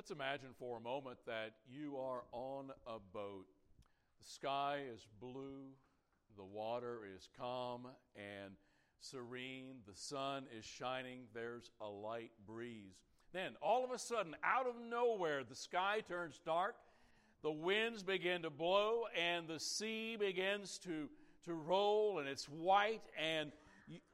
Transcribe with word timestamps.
Let's 0.00 0.12
imagine 0.12 0.54
for 0.58 0.78
a 0.78 0.80
moment 0.80 1.18
that 1.26 1.52
you 1.68 1.98
are 1.98 2.22
on 2.32 2.70
a 2.86 2.98
boat. 3.12 3.44
The 4.18 4.26
sky 4.26 4.78
is 4.90 5.06
blue, 5.20 5.74
the 6.38 6.42
water 6.42 7.00
is 7.14 7.28
calm 7.38 7.86
and 8.16 8.54
serene, 9.02 9.80
the 9.86 9.94
sun 9.94 10.44
is 10.58 10.64
shining, 10.64 11.24
there's 11.34 11.70
a 11.82 11.86
light 11.86 12.30
breeze. 12.46 12.96
Then, 13.34 13.56
all 13.60 13.84
of 13.84 13.90
a 13.90 13.98
sudden, 13.98 14.34
out 14.42 14.66
of 14.66 14.76
nowhere, 14.80 15.44
the 15.44 15.54
sky 15.54 15.98
turns 16.08 16.40
dark, 16.46 16.76
the 17.42 17.52
winds 17.52 18.02
begin 18.02 18.40
to 18.40 18.50
blow, 18.50 19.02
and 19.14 19.46
the 19.46 19.60
sea 19.60 20.16
begins 20.18 20.78
to, 20.78 21.10
to 21.44 21.52
roll, 21.52 22.20
and 22.20 22.26
it's 22.26 22.46
white, 22.46 23.02
and 23.22 23.52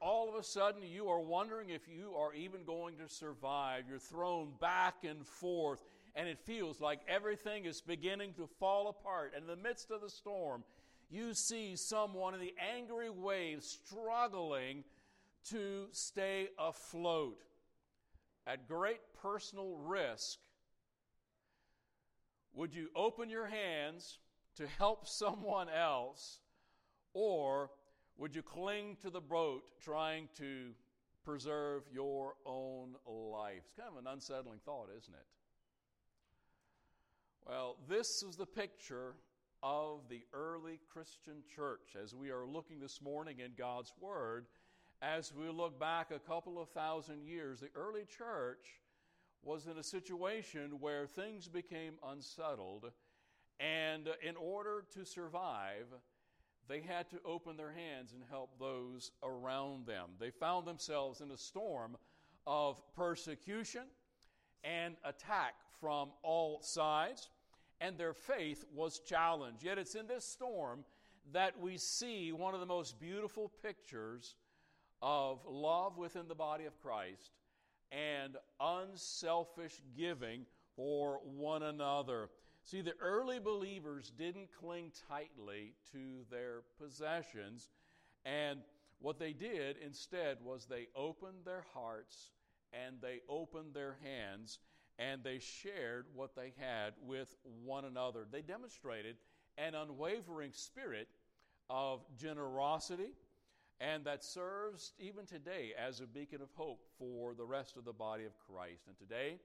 all 0.01 0.29
of 0.29 0.35
a 0.37 0.43
sudden 0.43 0.83
you 0.83 1.09
are 1.09 1.21
wondering 1.21 1.71
if 1.71 1.83
you 1.89 2.15
are 2.15 2.35
even 2.35 2.65
going 2.65 2.97
to 2.99 3.09
survive. 3.09 3.85
You're 3.89 3.99
thrown 3.99 4.53
back 4.61 5.05
and 5.05 5.27
forth, 5.27 5.83
and 6.15 6.29
it 6.29 6.39
feels 6.45 6.80
like 6.80 7.01
everything 7.09 7.65
is 7.65 7.81
beginning 7.81 8.34
to 8.34 8.48
fall 8.59 8.89
apart. 8.89 9.33
And 9.34 9.43
in 9.43 9.48
the 9.48 9.62
midst 9.62 9.91
of 9.91 10.01
the 10.01 10.11
storm, 10.11 10.65
you 11.09 11.34
see 11.34 11.77
someone 11.77 12.34
in 12.34 12.41
the 12.41 12.55
angry 12.75 13.11
waves 13.11 13.79
struggling 13.84 14.84
to 15.51 15.87
stay 15.93 16.48
afloat 16.59 17.39
at 18.47 18.69
great 18.69 19.01
personal 19.23 19.77
risk. 19.77 20.39
Would 22.55 22.75
you 22.75 22.89
open 22.97 23.29
your 23.29 23.47
hands 23.47 24.19
to 24.56 24.67
help 24.67 25.06
someone 25.09 25.69
else, 25.69 26.41
or 27.12 27.70
would 28.19 28.34
you 28.34 28.43
cling 28.43 28.97
to 29.02 29.11
the 29.11 29.20
boat 29.20 29.62
trying 29.83 30.29
to 30.38 30.70
preserve 31.25 31.83
your 31.93 32.34
own 32.47 32.97
life? 33.06 33.62
It's 33.65 33.75
kind 33.75 33.91
of 33.92 33.98
an 33.98 34.11
unsettling 34.11 34.61
thought, 34.65 34.89
isn't 34.97 35.15
it? 35.15 35.27
Well, 37.47 37.77
this 37.89 38.23
is 38.29 38.37
the 38.37 38.47
picture 38.47 39.14
of 39.62 40.00
the 40.09 40.22
early 40.33 40.81
Christian 40.92 41.42
church 41.55 41.97
as 42.03 42.14
we 42.14 42.31
are 42.31 42.47
looking 42.47 42.81
this 42.81 43.00
morning 43.03 43.41
in 43.41 43.53
God's 43.56 43.92
Word. 44.00 44.47
As 45.03 45.33
we 45.34 45.48
look 45.48 45.78
back 45.78 46.11
a 46.11 46.19
couple 46.19 46.61
of 46.61 46.70
thousand 46.70 47.25
years, 47.25 47.61
the 47.61 47.69
early 47.75 48.05
church 48.05 48.81
was 49.42 49.67
in 49.67 49.78
a 49.78 49.84
situation 49.84 50.78
where 50.81 51.06
things 51.06 51.48
became 51.48 51.94
unsettled, 52.09 52.91
and 53.61 54.09
in 54.22 54.37
order 54.37 54.84
to 54.94 55.05
survive, 55.05 55.87
they 56.69 56.81
had 56.81 57.09
to 57.11 57.20
open 57.25 57.56
their 57.56 57.72
hands 57.72 58.12
and 58.12 58.22
help 58.28 58.59
those 58.59 59.12
around 59.22 59.86
them. 59.86 60.11
They 60.19 60.31
found 60.31 60.67
themselves 60.67 61.20
in 61.20 61.31
a 61.31 61.36
storm 61.36 61.97
of 62.47 62.77
persecution 62.95 63.83
and 64.64 64.97
attack 65.05 65.55
from 65.81 66.11
all 66.22 66.61
sides, 66.62 67.28
and 67.81 67.97
their 67.97 68.14
faith 68.14 68.64
was 68.75 69.00
challenged. 69.00 69.62
Yet 69.62 69.78
it's 69.78 69.94
in 69.94 70.06
this 70.06 70.25
storm 70.25 70.84
that 71.33 71.59
we 71.61 71.77
see 71.77 72.33
one 72.33 72.55
of 72.55 72.61
the 72.61 72.67
most 72.67 72.98
beautiful 73.00 73.50
pictures 73.62 74.34
of 75.03 75.41
love 75.47 75.98
within 75.98 76.28
the 76.28 76.34
body 76.34 76.64
of 76.64 76.81
Christ 76.81 77.33
and 77.92 78.37
unselfish 78.61 79.81
giving 79.97 80.47
for 80.75 81.20
one 81.25 81.62
another. 81.62 82.28
See, 82.67 82.81
the 82.81 82.95
early 83.00 83.39
believers 83.39 84.12
didn't 84.19 84.48
cling 84.61 84.91
tightly 85.09 85.75
to 85.92 86.25
their 86.33 86.62
possessions, 86.83 87.70
and 88.25 88.59
what 88.98 89.20
they 89.20 89.33
did 89.33 89.77
instead 89.84 90.39
was 90.42 90.67
they 90.67 90.89
opened 90.97 91.44
their 91.44 91.64
hearts 91.75 92.33
and 92.72 92.97
they 93.00 93.20
opened 93.28 93.72
their 93.72 93.98
hands 94.03 94.59
and 94.98 95.22
they 95.22 95.39
shared 95.39 96.06
what 96.12 96.34
they 96.34 96.55
had 96.59 96.94
with 97.06 97.37
one 97.64 97.84
another. 97.84 98.27
They 98.28 98.42
demonstrated 98.42 99.17
an 99.56 99.77
unwavering 99.77 100.53
spirit 100.53 101.06
of 101.70 102.05
generosity, 102.17 103.12
and 103.81 104.04
that 104.06 104.25
serves 104.25 104.93
even 104.98 105.25
today 105.25 105.72
as 105.78 106.00
a 106.00 106.06
beacon 106.06 106.43
of 106.43 106.48
hope 106.54 106.81
for 106.98 107.34
the 107.34 107.44
rest 107.44 107.77
of 107.77 107.84
the 107.84 107.93
body 107.93 108.25
of 108.25 108.33
Christ. 108.38 108.88
And 108.88 108.97
today, 108.98 109.38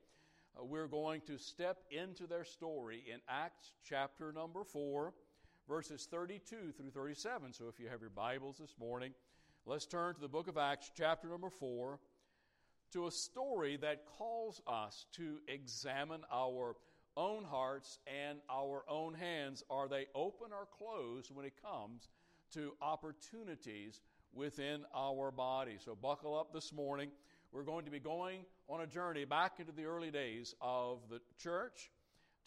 uh, 0.59 0.65
we're 0.65 0.87
going 0.87 1.21
to 1.27 1.37
step 1.37 1.77
into 1.91 2.27
their 2.27 2.43
story 2.43 3.03
in 3.11 3.19
Acts 3.29 3.73
chapter 3.83 4.31
number 4.31 4.63
4, 4.63 5.13
verses 5.67 6.07
32 6.09 6.71
through 6.75 6.91
37. 6.91 7.53
So 7.53 7.65
if 7.67 7.79
you 7.79 7.87
have 7.87 8.01
your 8.01 8.09
Bibles 8.09 8.57
this 8.57 8.75
morning, 8.79 9.13
let's 9.65 9.85
turn 9.85 10.15
to 10.15 10.21
the 10.21 10.27
book 10.27 10.47
of 10.47 10.57
Acts 10.57 10.91
chapter 10.95 11.29
number 11.29 11.49
4 11.49 11.99
to 12.91 13.07
a 13.07 13.11
story 13.11 13.77
that 13.77 14.05
calls 14.05 14.61
us 14.67 15.05
to 15.13 15.37
examine 15.47 16.21
our 16.31 16.75
own 17.15 17.43
hearts 17.45 17.99
and 18.05 18.39
our 18.49 18.83
own 18.89 19.13
hands. 19.13 19.63
Are 19.69 19.87
they 19.87 20.07
open 20.13 20.47
or 20.51 20.67
closed 20.77 21.33
when 21.33 21.45
it 21.45 21.53
comes 21.61 22.09
to 22.53 22.73
opportunities 22.81 24.01
within 24.33 24.83
our 24.93 25.31
body? 25.31 25.77
So 25.79 25.95
buckle 25.95 26.37
up 26.37 26.53
this 26.53 26.73
morning 26.73 27.11
we're 27.51 27.63
going 27.63 27.85
to 27.85 27.91
be 27.91 27.99
going 27.99 28.45
on 28.69 28.81
a 28.81 28.87
journey 28.87 29.25
back 29.25 29.59
into 29.59 29.71
the 29.71 29.83
early 29.83 30.11
days 30.11 30.55
of 30.61 30.99
the 31.09 31.19
church 31.37 31.91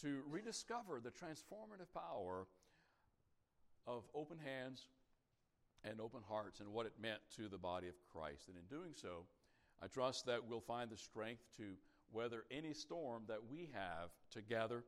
to 0.01 0.23
rediscover 0.29 1.01
the 1.03 1.11
transformative 1.11 1.93
power 1.93 2.47
of 3.87 4.05
open 4.15 4.39
hands 4.39 4.87
and 5.85 6.01
open 6.01 6.21
hearts 6.27 6.61
and 6.61 6.69
what 6.71 6.87
it 6.87 6.93
meant 7.01 7.21
to 7.37 7.49
the 7.49 7.59
body 7.59 7.89
of 7.89 7.95
Christ. 8.11 8.49
And 8.49 8.57
in 8.57 8.65
doing 8.65 8.93
so, 8.95 9.27
I 9.83 9.89
trust 9.89 10.27
that 10.27 10.49
we'll 10.49 10.61
find 10.61 10.91
the 10.91 10.97
strength 10.97 11.43
to 11.59 11.75
weather 12.11 12.45
any 12.51 12.73
storm 12.73 13.25
that 13.29 13.41
we 13.51 13.69
have 13.75 14.09
together 14.31 14.85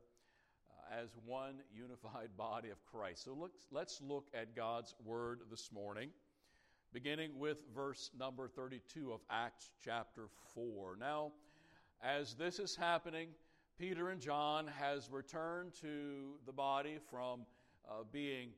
uh, 0.71 1.03
as 1.03 1.11
one 1.27 1.57
unified 1.75 2.31
body 2.39 2.71
of 2.71 2.83
Christ. 2.87 3.25
So 3.25 3.35
look, 3.35 3.53
let's 3.71 4.01
look 4.01 4.29
at 4.33 4.57
God's 4.57 4.95
Word 5.05 5.41
this 5.51 5.71
morning 5.73 6.11
beginning 6.97 7.39
with 7.39 7.59
verse 7.75 8.11
number 8.19 8.49
32 8.49 9.13
of 9.13 9.21
Acts 9.29 9.69
chapter 9.85 10.29
4. 10.55 10.97
Now, 10.99 11.33
as 12.03 12.33
this 12.33 12.59
is 12.59 12.75
happening, 12.75 13.29
Peter 13.79 14.09
and 14.09 14.19
John 14.19 14.67
has 14.67 15.11
returned 15.11 15.75
to 15.83 16.39
the 16.47 16.55
body 16.55 16.97
from 17.11 17.41
uh, 17.87 18.05
being 18.11 18.49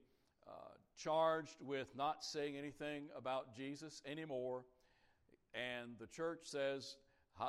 uh, 0.46 0.52
charged 0.96 1.56
with 1.60 1.88
not 1.96 2.22
saying 2.22 2.56
anything 2.56 3.06
about 3.16 3.56
Jesus 3.56 4.02
anymore. 4.06 4.62
And 5.52 5.98
the 5.98 6.06
church 6.06 6.42
says, 6.44 6.94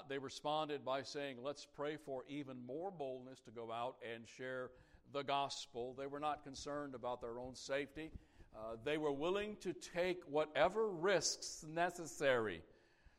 they 0.09 0.17
responded 0.17 0.83
by 0.83 1.03
saying, 1.03 1.35
Let's 1.44 1.67
pray 1.72 1.97
for 1.97 2.23
even 2.28 2.57
more 2.66 2.89
boldness 2.89 3.41
to 3.41 3.51
go 3.51 3.72
out 3.72 3.97
and 4.11 4.28
share 4.28 4.72
the 5.13 5.22
gospel. 5.22 5.95
They 5.95 6.07
were 6.07 6.19
not 6.19 6.44
concerned 6.44 6.95
about 6.95 7.22
their 7.22 7.38
own 7.38 7.53
safety. 7.53 8.09
Uh, 8.55 8.75
they 8.83 8.97
were 8.97 9.11
willing 9.11 9.55
to 9.61 9.73
take 9.73 10.21
whatever 10.29 10.89
risks 10.89 11.65
necessary 11.67 12.61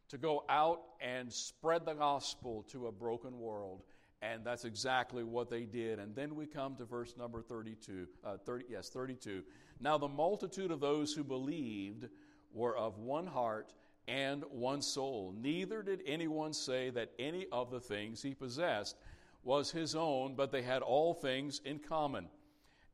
to 0.09 0.19
go 0.19 0.45
out 0.49 0.81
and 1.01 1.33
spread 1.33 1.85
the 1.85 1.95
gospel 1.95 2.65
to 2.71 2.89
a 2.89 2.93
broken 2.93 3.39
world. 3.39 3.83
And 4.23 4.45
that's 4.45 4.65
exactly 4.65 5.25
what 5.25 5.49
they 5.49 5.65
did. 5.65 5.99
And 5.99 6.15
then 6.15 6.35
we 6.35 6.47
come 6.47 6.77
to 6.77 6.85
verse 6.85 7.15
number 7.17 7.41
32. 7.41 8.07
Uh, 8.23 8.37
30, 8.45 8.67
yes, 8.69 8.91
32. 8.91 9.43
Now 9.81 9.97
the 9.97 10.09
multitude 10.09 10.71
of 10.71 10.81
those 10.81 11.13
who 11.13 11.25
believed 11.25 12.09
were 12.53 12.77
of 12.77 12.99
one 12.99 13.27
heart 13.27 13.73
and 14.09 14.45
one 14.51 14.83
soul. 14.83 15.33
Neither 15.41 15.83
did 15.83 16.03
anyone 16.05 16.53
say 16.53 16.91
that 16.91 17.13
any 17.19 17.47
of 17.53 17.71
the 17.71 17.81
things 17.81 18.21
he 18.21 18.35
possessed 18.35 18.97
was 19.43 19.71
his 19.71 19.95
own, 19.95 20.35
but 20.35 20.51
they 20.51 20.63
had 20.63 20.83
all 20.83 21.15
things 21.15 21.61
in 21.65 21.79
common. 21.79 22.29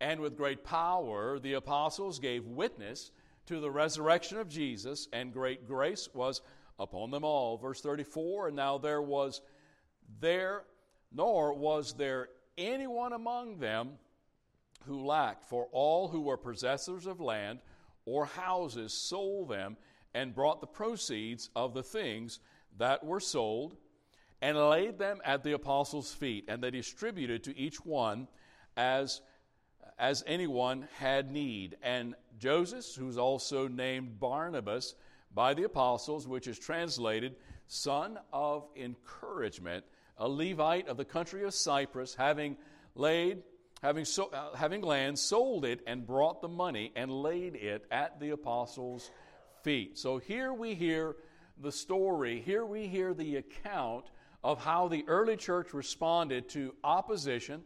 And 0.00 0.20
with 0.20 0.36
great 0.36 0.64
power, 0.64 1.38
the 1.38 1.54
apostles 1.54 2.18
gave 2.18 2.46
witness 2.46 3.10
to 3.46 3.60
the 3.60 3.70
resurrection 3.70 4.38
of 4.38 4.48
Jesus, 4.48 5.08
and 5.12 5.32
great 5.32 5.66
grace 5.66 6.08
was 6.12 6.42
upon 6.78 7.10
them 7.10 7.24
all. 7.24 7.56
Verse 7.56 7.80
34 7.80 8.48
And 8.48 8.56
now 8.56 8.78
there 8.78 9.02
was 9.02 9.40
there, 10.20 10.64
nor 11.12 11.54
was 11.54 11.94
there 11.94 12.28
anyone 12.58 13.12
among 13.12 13.58
them 13.58 13.92
who 14.86 15.04
lacked, 15.04 15.44
for 15.44 15.68
all 15.72 16.08
who 16.08 16.22
were 16.22 16.36
possessors 16.36 17.06
of 17.06 17.20
land 17.20 17.60
or 18.04 18.26
houses 18.26 18.92
sold 18.92 19.48
them 19.48 19.76
and 20.14 20.34
brought 20.34 20.60
the 20.60 20.66
proceeds 20.66 21.50
of 21.56 21.74
the 21.74 21.82
things 21.82 22.40
that 22.78 23.04
were 23.04 23.20
sold 23.20 23.76
and 24.40 24.56
laid 24.56 24.98
them 24.98 25.20
at 25.24 25.42
the 25.42 25.52
apostles' 25.52 26.12
feet, 26.12 26.44
and 26.48 26.62
they 26.62 26.70
distributed 26.70 27.42
to 27.44 27.58
each 27.58 27.84
one 27.84 28.28
as 28.76 29.22
as 29.98 30.22
anyone 30.26 30.88
had 30.98 31.30
need. 31.30 31.76
And 31.82 32.14
Joseph, 32.38 32.94
who's 32.94 33.18
also 33.18 33.68
named 33.68 34.20
Barnabas 34.20 34.94
by 35.34 35.54
the 35.54 35.64
apostles, 35.64 36.26
which 36.26 36.46
is 36.46 36.58
translated 36.58 37.36
son 37.68 38.18
of 38.32 38.68
encouragement, 38.76 39.84
a 40.18 40.28
Levite 40.28 40.88
of 40.88 40.96
the 40.96 41.04
country 41.04 41.44
of 41.44 41.54
Cyprus, 41.54 42.14
having 42.14 42.56
laid 42.94 43.42
having, 43.82 44.04
so, 44.04 44.26
uh, 44.32 44.54
having 44.54 44.82
land, 44.82 45.18
sold 45.18 45.64
it 45.64 45.80
and 45.86 46.06
brought 46.06 46.40
the 46.40 46.48
money 46.48 46.92
and 46.96 47.10
laid 47.10 47.54
it 47.54 47.86
at 47.90 48.18
the 48.20 48.30
apostles' 48.30 49.10
feet. 49.62 49.98
So 49.98 50.18
here 50.18 50.52
we 50.52 50.74
hear 50.74 51.16
the 51.58 51.72
story, 51.72 52.40
here 52.40 52.64
we 52.64 52.86
hear 52.86 53.14
the 53.14 53.36
account 53.36 54.06
of 54.44 54.62
how 54.62 54.88
the 54.88 55.04
early 55.08 55.36
church 55.36 55.74
responded 55.74 56.48
to 56.50 56.74
opposition 56.84 57.64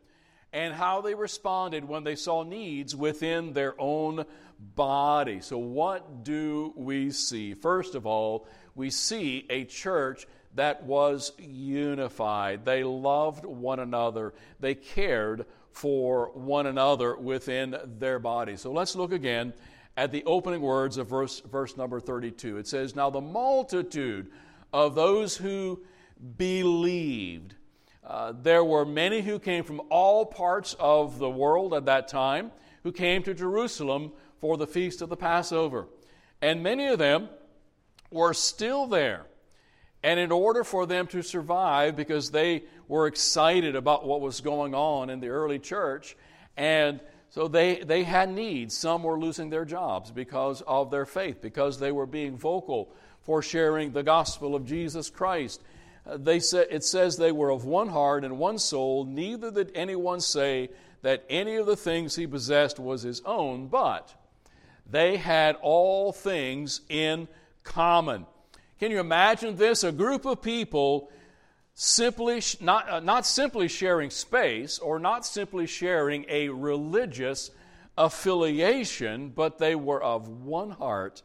and 0.52 0.74
how 0.74 1.00
they 1.00 1.14
responded 1.14 1.84
when 1.84 2.04
they 2.04 2.16
saw 2.16 2.42
needs 2.42 2.94
within 2.94 3.52
their 3.52 3.74
own 3.80 4.24
body. 4.58 5.40
So, 5.40 5.58
what 5.58 6.24
do 6.24 6.72
we 6.76 7.10
see? 7.10 7.54
First 7.54 7.94
of 7.94 8.06
all, 8.06 8.46
we 8.74 8.90
see 8.90 9.46
a 9.48 9.64
church 9.64 10.26
that 10.54 10.82
was 10.82 11.32
unified. 11.38 12.64
They 12.64 12.82
loved 12.82 13.44
one 13.44 13.78
another, 13.78 14.34
they 14.58 14.74
cared 14.74 15.46
for 15.72 16.32
one 16.34 16.66
another 16.66 17.16
within 17.16 17.76
their 17.98 18.18
body. 18.18 18.56
So, 18.56 18.72
let's 18.72 18.96
look 18.96 19.12
again 19.12 19.52
at 19.96 20.12
the 20.12 20.24
opening 20.24 20.62
words 20.62 20.96
of 20.96 21.08
verse, 21.08 21.40
verse 21.40 21.76
number 21.76 22.00
32. 22.00 22.58
It 22.58 22.66
says, 22.66 22.96
Now 22.96 23.10
the 23.10 23.20
multitude 23.20 24.30
of 24.72 24.94
those 24.94 25.36
who 25.36 25.84
believed. 26.36 27.54
Uh, 28.10 28.32
there 28.42 28.64
were 28.64 28.84
many 28.84 29.20
who 29.20 29.38
came 29.38 29.62
from 29.62 29.80
all 29.88 30.26
parts 30.26 30.74
of 30.80 31.20
the 31.20 31.30
world 31.30 31.72
at 31.72 31.84
that 31.84 32.08
time 32.08 32.50
who 32.82 32.90
came 32.90 33.22
to 33.22 33.32
Jerusalem 33.32 34.10
for 34.40 34.56
the 34.56 34.66
feast 34.66 35.00
of 35.00 35.08
the 35.08 35.16
Passover. 35.16 35.86
And 36.42 36.60
many 36.60 36.88
of 36.88 36.98
them 36.98 37.28
were 38.10 38.34
still 38.34 38.88
there. 38.88 39.26
And 40.02 40.18
in 40.18 40.32
order 40.32 40.64
for 40.64 40.86
them 40.86 41.06
to 41.06 41.22
survive, 41.22 41.94
because 41.94 42.32
they 42.32 42.64
were 42.88 43.06
excited 43.06 43.76
about 43.76 44.04
what 44.04 44.20
was 44.20 44.40
going 44.40 44.74
on 44.74 45.08
in 45.08 45.20
the 45.20 45.28
early 45.28 45.60
church, 45.60 46.16
and 46.56 46.98
so 47.28 47.46
they, 47.46 47.84
they 47.84 48.02
had 48.02 48.28
needs. 48.28 48.76
Some 48.76 49.04
were 49.04 49.20
losing 49.20 49.50
their 49.50 49.64
jobs 49.64 50.10
because 50.10 50.62
of 50.62 50.90
their 50.90 51.06
faith, 51.06 51.40
because 51.40 51.78
they 51.78 51.92
were 51.92 52.06
being 52.06 52.36
vocal 52.36 52.90
for 53.22 53.40
sharing 53.40 53.92
the 53.92 54.02
gospel 54.02 54.56
of 54.56 54.66
Jesus 54.66 55.10
Christ. 55.10 55.62
They 56.16 56.40
say, 56.40 56.66
it 56.70 56.84
says 56.84 57.16
they 57.16 57.32
were 57.32 57.50
of 57.50 57.64
one 57.64 57.88
heart 57.88 58.24
and 58.24 58.38
one 58.38 58.58
soul, 58.58 59.04
neither 59.04 59.50
did 59.50 59.72
anyone 59.74 60.20
say 60.20 60.70
that 61.02 61.24
any 61.30 61.56
of 61.56 61.66
the 61.66 61.76
things 61.76 62.16
he 62.16 62.26
possessed 62.26 62.78
was 62.78 63.02
his 63.02 63.22
own, 63.24 63.68
but 63.68 64.14
they 64.88 65.16
had 65.16 65.56
all 65.62 66.12
things 66.12 66.80
in 66.88 67.28
common. 67.62 68.26
Can 68.78 68.90
you 68.90 69.00
imagine 69.00 69.56
this? 69.56 69.84
A 69.84 69.92
group 69.92 70.24
of 70.24 70.42
people 70.42 71.10
simply 71.74 72.42
not, 72.60 72.88
uh, 72.88 73.00
not 73.00 73.24
simply 73.24 73.68
sharing 73.68 74.10
space 74.10 74.78
or 74.78 74.98
not 74.98 75.24
simply 75.24 75.66
sharing 75.66 76.26
a 76.28 76.48
religious 76.48 77.50
affiliation, 77.96 79.30
but 79.30 79.58
they 79.58 79.74
were 79.74 80.02
of 80.02 80.28
one 80.28 80.70
heart 80.70 81.22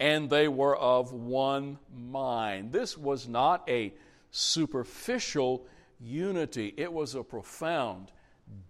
and 0.00 0.30
they 0.30 0.48
were 0.48 0.76
of 0.76 1.12
one 1.12 1.78
mind. 1.94 2.72
This 2.72 2.96
was 2.96 3.26
not 3.26 3.68
a 3.68 3.92
superficial 4.30 5.66
unity, 6.00 6.74
it 6.76 6.92
was 6.92 7.14
a 7.14 7.22
profound, 7.22 8.12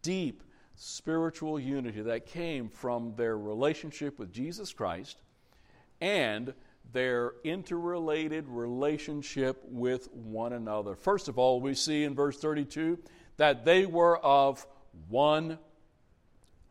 deep 0.03 0.43
spiritual 0.75 1.59
unity 1.59 2.03
that 2.03 2.27
came 2.27 2.69
from 2.69 3.15
their 3.17 3.37
relationship 3.37 4.19
with 4.19 4.33
Jesus 4.33 4.73
Christ 4.73 5.21
and 6.01 6.55
their 6.93 7.33
interrelated 7.45 8.49
relationship 8.49 9.61
with 9.65 10.09
one 10.13 10.53
another. 10.53 10.95
First 10.95 11.29
of 11.29 11.39
all, 11.39 11.61
we 11.61 11.75
see 11.75 12.05
in 12.05 12.15
verse 12.15 12.39
32 12.39 12.99
that 13.37 13.65
they 13.65 13.85
were 13.85 14.19
of 14.19 14.67
one 15.09 15.59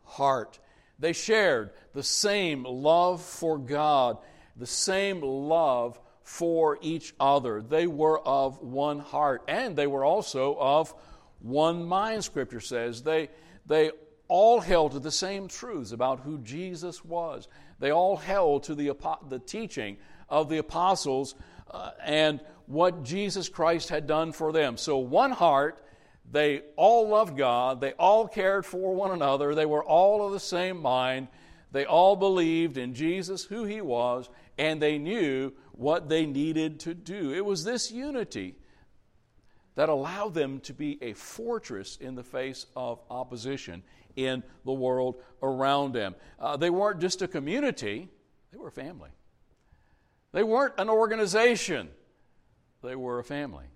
heart. 0.04 0.58
They 0.98 1.12
shared 1.12 1.70
the 1.92 2.02
same 2.02 2.64
love 2.64 3.22
for 3.22 3.58
God, 3.58 4.18
the 4.56 4.66
same 4.66 5.20
love 5.20 6.00
for 6.28 6.76
each 6.82 7.14
other. 7.18 7.62
They 7.62 7.86
were 7.86 8.20
of 8.20 8.60
one 8.60 8.98
heart, 8.98 9.42
and 9.48 9.74
they 9.74 9.86
were 9.86 10.04
also 10.04 10.58
of 10.60 10.94
one 11.40 11.86
mind, 11.86 12.22
Scripture 12.22 12.60
says. 12.60 13.02
They, 13.02 13.30
they 13.64 13.92
all 14.28 14.60
held 14.60 14.92
to 14.92 14.98
the 14.98 15.10
same 15.10 15.48
truths 15.48 15.90
about 15.90 16.20
who 16.20 16.36
Jesus 16.40 17.02
was. 17.02 17.48
They 17.78 17.92
all 17.92 18.18
held 18.18 18.64
to 18.64 18.74
the, 18.74 18.94
the 19.30 19.38
teaching 19.38 19.96
of 20.28 20.50
the 20.50 20.58
apostles 20.58 21.34
uh, 21.70 21.92
and 22.04 22.40
what 22.66 23.04
Jesus 23.04 23.48
Christ 23.48 23.88
had 23.88 24.06
done 24.06 24.32
for 24.32 24.52
them. 24.52 24.76
So, 24.76 24.98
one 24.98 25.30
heart, 25.30 25.82
they 26.30 26.60
all 26.76 27.08
loved 27.08 27.38
God, 27.38 27.80
they 27.80 27.92
all 27.92 28.28
cared 28.28 28.66
for 28.66 28.94
one 28.94 29.12
another, 29.12 29.54
they 29.54 29.66
were 29.66 29.82
all 29.82 30.26
of 30.26 30.32
the 30.34 30.40
same 30.40 30.82
mind, 30.82 31.28
they 31.72 31.86
all 31.86 32.16
believed 32.16 32.76
in 32.76 32.92
Jesus, 32.92 33.44
who 33.44 33.64
He 33.64 33.80
was, 33.80 34.28
and 34.58 34.82
they 34.82 34.98
knew 34.98 35.52
what 35.72 36.08
they 36.08 36.26
needed 36.26 36.80
to 36.80 36.94
do. 36.94 37.32
It 37.32 37.44
was 37.44 37.64
this 37.64 37.92
unity 37.92 38.56
that 39.76 39.88
allowed 39.88 40.34
them 40.34 40.58
to 40.60 40.74
be 40.74 40.98
a 41.00 41.12
fortress 41.12 41.96
in 41.96 42.16
the 42.16 42.24
face 42.24 42.66
of 42.74 43.00
opposition 43.08 43.84
in 44.16 44.42
the 44.64 44.72
world 44.72 45.14
around 45.40 45.92
them. 45.92 46.16
Uh, 46.40 46.56
they 46.56 46.70
weren't 46.70 47.00
just 47.00 47.22
a 47.22 47.28
community, 47.28 48.08
they 48.50 48.58
were 48.58 48.66
a 48.66 48.72
family. 48.72 49.10
They 50.32 50.42
weren't 50.42 50.74
an 50.78 50.90
organization, 50.90 51.88
they 52.82 52.96
were 52.96 53.20
a 53.20 53.24
family. 53.24 53.66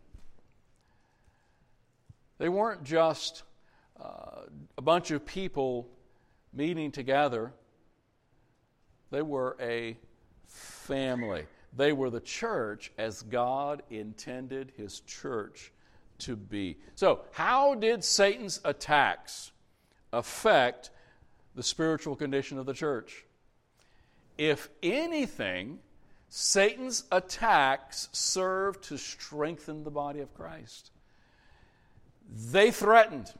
They 2.38 2.48
weren't 2.48 2.82
just 2.82 3.44
uh, 4.02 4.40
a 4.76 4.82
bunch 4.82 5.12
of 5.12 5.24
people 5.24 5.88
meeting 6.52 6.90
together, 6.90 7.52
they 9.12 9.22
were 9.22 9.56
a 9.60 9.96
family. 10.46 11.44
They 11.74 11.92
were 11.92 12.10
the 12.10 12.20
church 12.20 12.92
as 12.98 13.22
God 13.22 13.82
intended 13.90 14.72
his 14.76 15.00
church 15.00 15.72
to 16.20 16.36
be. 16.36 16.76
So, 16.94 17.20
how 17.32 17.74
did 17.74 18.04
Satan's 18.04 18.60
attacks 18.64 19.52
affect 20.12 20.90
the 21.54 21.62
spiritual 21.62 22.16
condition 22.16 22.58
of 22.58 22.66
the 22.66 22.74
church? 22.74 23.24
If 24.38 24.68
anything, 24.82 25.78
Satan's 26.28 27.04
attacks 27.12 28.08
serve 28.12 28.80
to 28.82 28.96
strengthen 28.96 29.84
the 29.84 29.90
body 29.90 30.20
of 30.20 30.32
Christ. 30.34 30.90
They 32.50 32.70
threatened, 32.70 33.32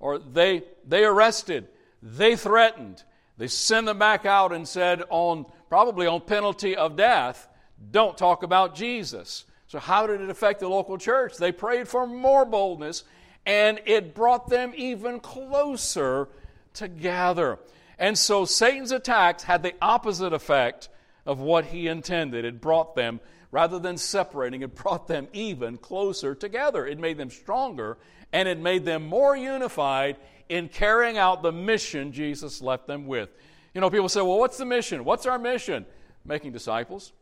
or 0.00 0.18
they, 0.18 0.62
they 0.86 1.04
arrested, 1.04 1.68
they 2.02 2.36
threatened, 2.36 3.02
they 3.38 3.46
sent 3.46 3.86
them 3.86 3.98
back 3.98 4.26
out 4.26 4.52
and 4.52 4.66
said, 4.66 5.04
on 5.08 5.46
probably 5.68 6.06
on 6.06 6.20
penalty 6.20 6.76
of 6.76 6.96
death, 6.96 7.48
don't 7.90 8.18
talk 8.18 8.42
about 8.42 8.74
Jesus. 8.74 9.44
So, 9.68 9.78
how 9.78 10.06
did 10.06 10.20
it 10.20 10.30
affect 10.30 10.60
the 10.60 10.68
local 10.68 10.98
church? 10.98 11.36
They 11.36 11.52
prayed 11.52 11.88
for 11.88 12.06
more 12.06 12.44
boldness, 12.44 13.04
and 13.46 13.80
it 13.86 14.14
brought 14.14 14.48
them 14.48 14.72
even 14.76 15.20
closer 15.20 16.28
together. 16.74 17.58
And 17.98 18.18
so, 18.18 18.44
Satan's 18.44 18.92
attacks 18.92 19.44
had 19.44 19.62
the 19.62 19.74
opposite 19.80 20.32
effect 20.32 20.88
of 21.26 21.38
what 21.40 21.66
he 21.66 21.86
intended. 21.86 22.44
It 22.44 22.60
brought 22.60 22.96
them, 22.96 23.20
rather 23.52 23.78
than 23.78 23.98
separating, 23.98 24.62
it 24.62 24.74
brought 24.74 25.06
them 25.06 25.28
even 25.32 25.76
closer 25.76 26.34
together. 26.34 26.86
It 26.86 26.98
made 26.98 27.18
them 27.18 27.30
stronger, 27.30 27.98
and 28.32 28.48
it 28.48 28.58
made 28.58 28.84
them 28.84 29.06
more 29.06 29.36
unified 29.36 30.16
in 30.48 30.68
carrying 30.68 31.18
out 31.18 31.42
the 31.42 31.52
mission 31.52 32.12
Jesus 32.12 32.60
left 32.60 32.86
them 32.86 33.06
with. 33.06 33.30
You 33.74 33.80
know, 33.80 33.90
people 33.90 34.08
say, 34.08 34.20
well, 34.20 34.38
what's 34.38 34.58
the 34.58 34.64
mission? 34.64 35.04
What's 35.04 35.26
our 35.26 35.38
mission? 35.38 35.86
Making 36.24 36.52
disciples 36.52 37.12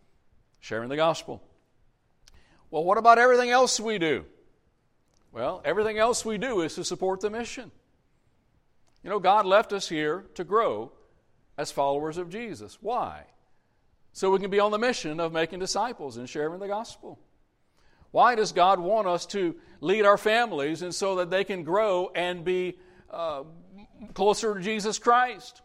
sharing 0.61 0.89
the 0.89 0.97
gospel. 0.97 1.43
Well, 2.71 2.85
what 2.85 2.99
about 2.99 3.19
everything 3.19 3.51
else 3.51 3.79
we 3.79 3.99
do? 3.99 4.25
Well, 5.33 5.61
everything 5.65 5.99
else 5.99 6.25
we 6.25 6.39
do 6.39 6.63
is 6.63 6.75
to 6.75 6.85
support 6.85 7.21
the 7.21 7.31
mission. 7.31 7.71
You 9.05 9.11
know, 9.11 9.21
God 9.21 9.47
left 9.47 9.73
us 9.73 9.89
here 9.89 10.25
to 10.35 10.45
grow 10.45 10.93
as 11.57 11.71
followers 11.71 12.19
of 12.19 12.31
Jesus. 12.31 12.79
Why? 12.81 13.25
So 14.13 14.31
we 14.31 14.39
can 14.39 14.51
be 14.51 14.61
on 14.61 14.73
the 14.73 14.79
mission 14.79 15.21
of 15.21 15.33
making 15.33 15.61
disciples 15.61 16.17
and 16.17 16.29
sharing 16.29 16.59
the 16.59 16.67
gospel. 16.67 17.19
Why 18.11 18.35
does 18.35 18.53
God 18.53 18.81
want 18.81 19.07
us 19.07 19.27
to 19.27 19.55
lead 19.81 20.05
our 20.05 20.17
families 20.17 20.83
and 20.83 20.95
so 20.95 21.17
that 21.17 21.31
they 21.31 21.45
can 21.45 21.65
grow 21.65 22.11
and 22.15 22.45
be 22.45 22.79
uh, 23.11 23.45
closer 24.15 24.55
to 24.55 24.61
Jesus 24.61 24.99
Christ? 24.99 25.63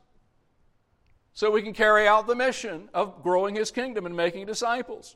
so 1.34 1.50
we 1.50 1.62
can 1.62 1.74
carry 1.74 2.08
out 2.08 2.28
the 2.28 2.36
mission 2.36 2.90
of 2.94 3.24
growing 3.24 3.56
his 3.56 3.72
kingdom 3.72 4.06
and 4.06 4.16
making 4.16 4.46
disciples. 4.46 5.16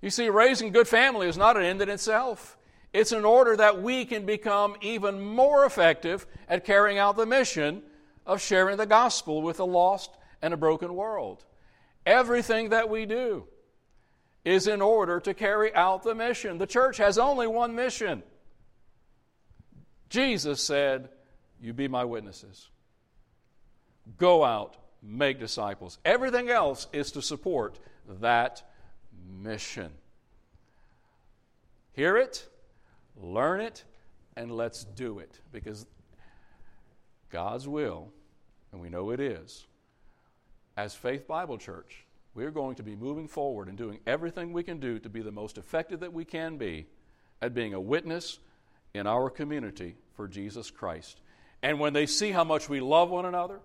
You 0.00 0.10
see, 0.10 0.28
raising 0.28 0.72
good 0.72 0.88
family 0.88 1.28
is 1.28 1.38
not 1.38 1.56
an 1.56 1.64
end 1.64 1.80
in 1.80 1.88
itself. 1.88 2.58
It's 2.92 3.12
in 3.12 3.24
order 3.24 3.56
that 3.56 3.82
we 3.82 4.04
can 4.04 4.26
become 4.26 4.76
even 4.82 5.20
more 5.20 5.64
effective 5.64 6.26
at 6.48 6.64
carrying 6.64 6.98
out 6.98 7.16
the 7.16 7.24
mission 7.24 7.82
of 8.26 8.40
sharing 8.40 8.76
the 8.76 8.86
gospel 8.86 9.40
with 9.40 9.60
a 9.60 9.64
lost 9.64 10.10
and 10.42 10.52
a 10.52 10.56
broken 10.56 10.94
world. 10.94 11.44
Everything 12.04 12.70
that 12.70 12.90
we 12.90 13.06
do 13.06 13.46
is 14.44 14.66
in 14.66 14.82
order 14.82 15.20
to 15.20 15.32
carry 15.32 15.74
out 15.74 16.02
the 16.02 16.14
mission. 16.14 16.58
The 16.58 16.66
church 16.66 16.98
has 16.98 17.16
only 17.16 17.46
one 17.46 17.74
mission. 17.74 18.22
Jesus 20.10 20.60
said, 20.60 21.08
You 21.62 21.72
be 21.72 21.88
my 21.88 22.04
witnesses. 22.04 22.68
Go 24.18 24.44
out 24.44 24.76
make 25.02 25.40
disciples. 25.40 25.98
Everything 26.04 26.48
else 26.48 26.86
is 26.92 27.10
to 27.12 27.22
support 27.22 27.78
that 28.20 28.62
mission. 29.40 29.90
Hear 31.94 32.16
it? 32.16 32.46
learn 33.20 33.60
it, 33.60 33.84
and 34.36 34.50
let's 34.50 34.84
do 34.84 35.18
it. 35.18 35.40
Because 35.52 35.86
God's 37.30 37.68
will, 37.68 38.08
and 38.72 38.80
we 38.80 38.88
know 38.88 39.10
it 39.10 39.20
is, 39.20 39.66
as 40.76 40.94
Faith 40.94 41.26
Bible 41.26 41.58
Church, 41.58 42.06
we're 42.34 42.50
going 42.50 42.76
to 42.76 42.82
be 42.82 42.96
moving 42.96 43.28
forward 43.28 43.68
and 43.68 43.76
doing 43.76 44.00
everything 44.06 44.52
we 44.52 44.62
can 44.62 44.80
do 44.80 44.98
to 44.98 45.08
be 45.08 45.20
the 45.20 45.30
most 45.30 45.58
effective 45.58 46.00
that 46.00 46.12
we 46.12 46.24
can 46.24 46.56
be 46.56 46.86
at 47.42 47.54
being 47.54 47.74
a 47.74 47.80
witness 47.80 48.38
in 48.94 49.06
our 49.06 49.28
community 49.28 49.96
for 50.14 50.26
Jesus 50.26 50.70
Christ. 50.70 51.20
And 51.62 51.78
when 51.78 51.92
they 51.92 52.06
see 52.06 52.30
how 52.30 52.44
much 52.44 52.68
we 52.68 52.80
love 52.80 53.10
one 53.10 53.24
another, 53.24 53.60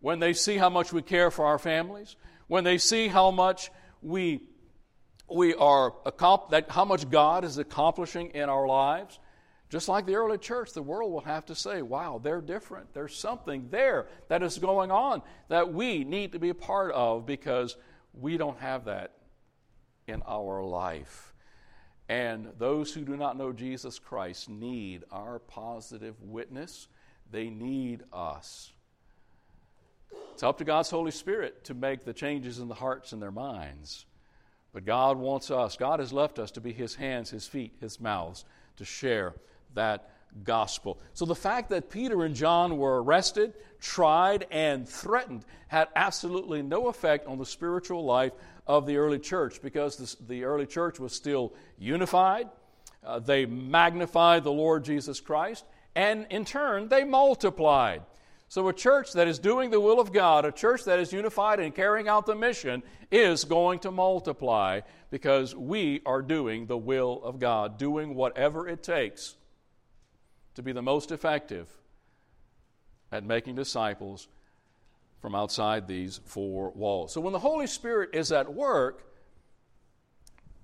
when 0.00 0.20
they 0.20 0.32
see 0.32 0.56
how 0.56 0.70
much 0.70 0.92
we 0.92 1.02
care 1.02 1.30
for 1.30 1.46
our 1.46 1.58
families, 1.58 2.16
when 2.46 2.64
they 2.64 2.78
see 2.78 3.08
how 3.08 3.30
much 3.30 3.70
we, 4.02 4.42
we 5.28 5.54
are, 5.54 5.94
that 6.50 6.66
how 6.70 6.84
much 6.84 7.10
God 7.10 7.44
is 7.44 7.58
accomplishing 7.58 8.30
in 8.30 8.48
our 8.48 8.66
lives, 8.66 9.18
just 9.68 9.88
like 9.88 10.06
the 10.06 10.14
early 10.14 10.38
church, 10.38 10.72
the 10.72 10.82
world 10.82 11.12
will 11.12 11.22
have 11.22 11.46
to 11.46 11.54
say, 11.54 11.82
wow, 11.82 12.20
they're 12.22 12.40
different. 12.40 12.94
There's 12.94 13.16
something 13.16 13.66
there 13.70 14.06
that 14.28 14.42
is 14.42 14.58
going 14.58 14.90
on 14.90 15.22
that 15.48 15.72
we 15.72 16.04
need 16.04 16.32
to 16.32 16.38
be 16.38 16.50
a 16.50 16.54
part 16.54 16.92
of 16.92 17.26
because 17.26 17.76
we 18.14 18.36
don't 18.36 18.58
have 18.60 18.84
that 18.84 19.12
in 20.06 20.22
our 20.26 20.62
life. 20.62 21.34
And 22.08 22.52
those 22.58 22.94
who 22.94 23.04
do 23.04 23.16
not 23.16 23.36
know 23.36 23.52
Jesus 23.52 23.98
Christ 23.98 24.48
need 24.48 25.02
our 25.10 25.40
positive 25.40 26.14
witness. 26.22 26.86
They 27.30 27.48
need 27.50 28.04
us. 28.12 28.72
It's 30.32 30.42
up 30.42 30.58
to 30.58 30.64
God's 30.64 30.90
Holy 30.90 31.10
Spirit 31.10 31.64
to 31.64 31.74
make 31.74 32.04
the 32.04 32.12
changes 32.12 32.58
in 32.58 32.68
the 32.68 32.74
hearts 32.74 33.12
and 33.12 33.22
their 33.22 33.30
minds. 33.30 34.06
But 34.72 34.84
God 34.84 35.16
wants 35.16 35.50
us, 35.50 35.76
God 35.76 36.00
has 36.00 36.12
left 36.12 36.38
us 36.38 36.50
to 36.52 36.60
be 36.60 36.72
His 36.72 36.94
hands, 36.94 37.30
His 37.30 37.46
feet, 37.46 37.72
His 37.80 37.98
mouths, 37.98 38.44
to 38.76 38.84
share 38.84 39.34
that 39.74 40.10
gospel. 40.44 40.98
So 41.14 41.24
the 41.24 41.34
fact 41.34 41.70
that 41.70 41.90
Peter 41.90 42.24
and 42.24 42.34
John 42.34 42.76
were 42.76 43.02
arrested, 43.02 43.54
tried, 43.80 44.46
and 44.50 44.88
threatened 44.88 45.44
had 45.68 45.88
absolutely 45.96 46.62
no 46.62 46.88
effect 46.88 47.26
on 47.26 47.38
the 47.38 47.46
spiritual 47.46 48.04
life 48.04 48.32
of 48.66 48.86
the 48.86 48.96
early 48.98 49.18
church 49.18 49.62
because 49.62 49.96
this, 49.96 50.14
the 50.28 50.44
early 50.44 50.66
church 50.66 51.00
was 51.00 51.12
still 51.12 51.54
unified. 51.78 52.48
Uh, 53.04 53.18
they 53.18 53.46
magnified 53.46 54.44
the 54.44 54.52
Lord 54.52 54.84
Jesus 54.84 55.20
Christ, 55.20 55.64
and 55.96 56.26
in 56.28 56.44
turn, 56.44 56.88
they 56.88 57.02
multiplied. 57.02 58.02
So, 58.48 58.68
a 58.68 58.72
church 58.72 59.14
that 59.14 59.26
is 59.26 59.40
doing 59.40 59.70
the 59.70 59.80
will 59.80 59.98
of 59.98 60.12
God, 60.12 60.44
a 60.44 60.52
church 60.52 60.84
that 60.84 61.00
is 61.00 61.12
unified 61.12 61.58
and 61.58 61.74
carrying 61.74 62.06
out 62.06 62.26
the 62.26 62.36
mission, 62.36 62.84
is 63.10 63.44
going 63.44 63.80
to 63.80 63.90
multiply 63.90 64.82
because 65.10 65.56
we 65.56 66.02
are 66.06 66.22
doing 66.22 66.66
the 66.66 66.76
will 66.76 67.20
of 67.24 67.40
God, 67.40 67.78
doing 67.78 68.14
whatever 68.14 68.68
it 68.68 68.84
takes 68.84 69.34
to 70.54 70.62
be 70.62 70.70
the 70.70 70.82
most 70.82 71.10
effective 71.10 71.68
at 73.10 73.24
making 73.24 73.56
disciples 73.56 74.28
from 75.20 75.34
outside 75.34 75.88
these 75.88 76.20
four 76.24 76.70
walls. 76.70 77.12
So 77.12 77.20
when 77.20 77.32
the 77.32 77.38
Holy 77.38 77.66
Spirit 77.66 78.10
is 78.12 78.30
at 78.30 78.52
work, 78.52 79.02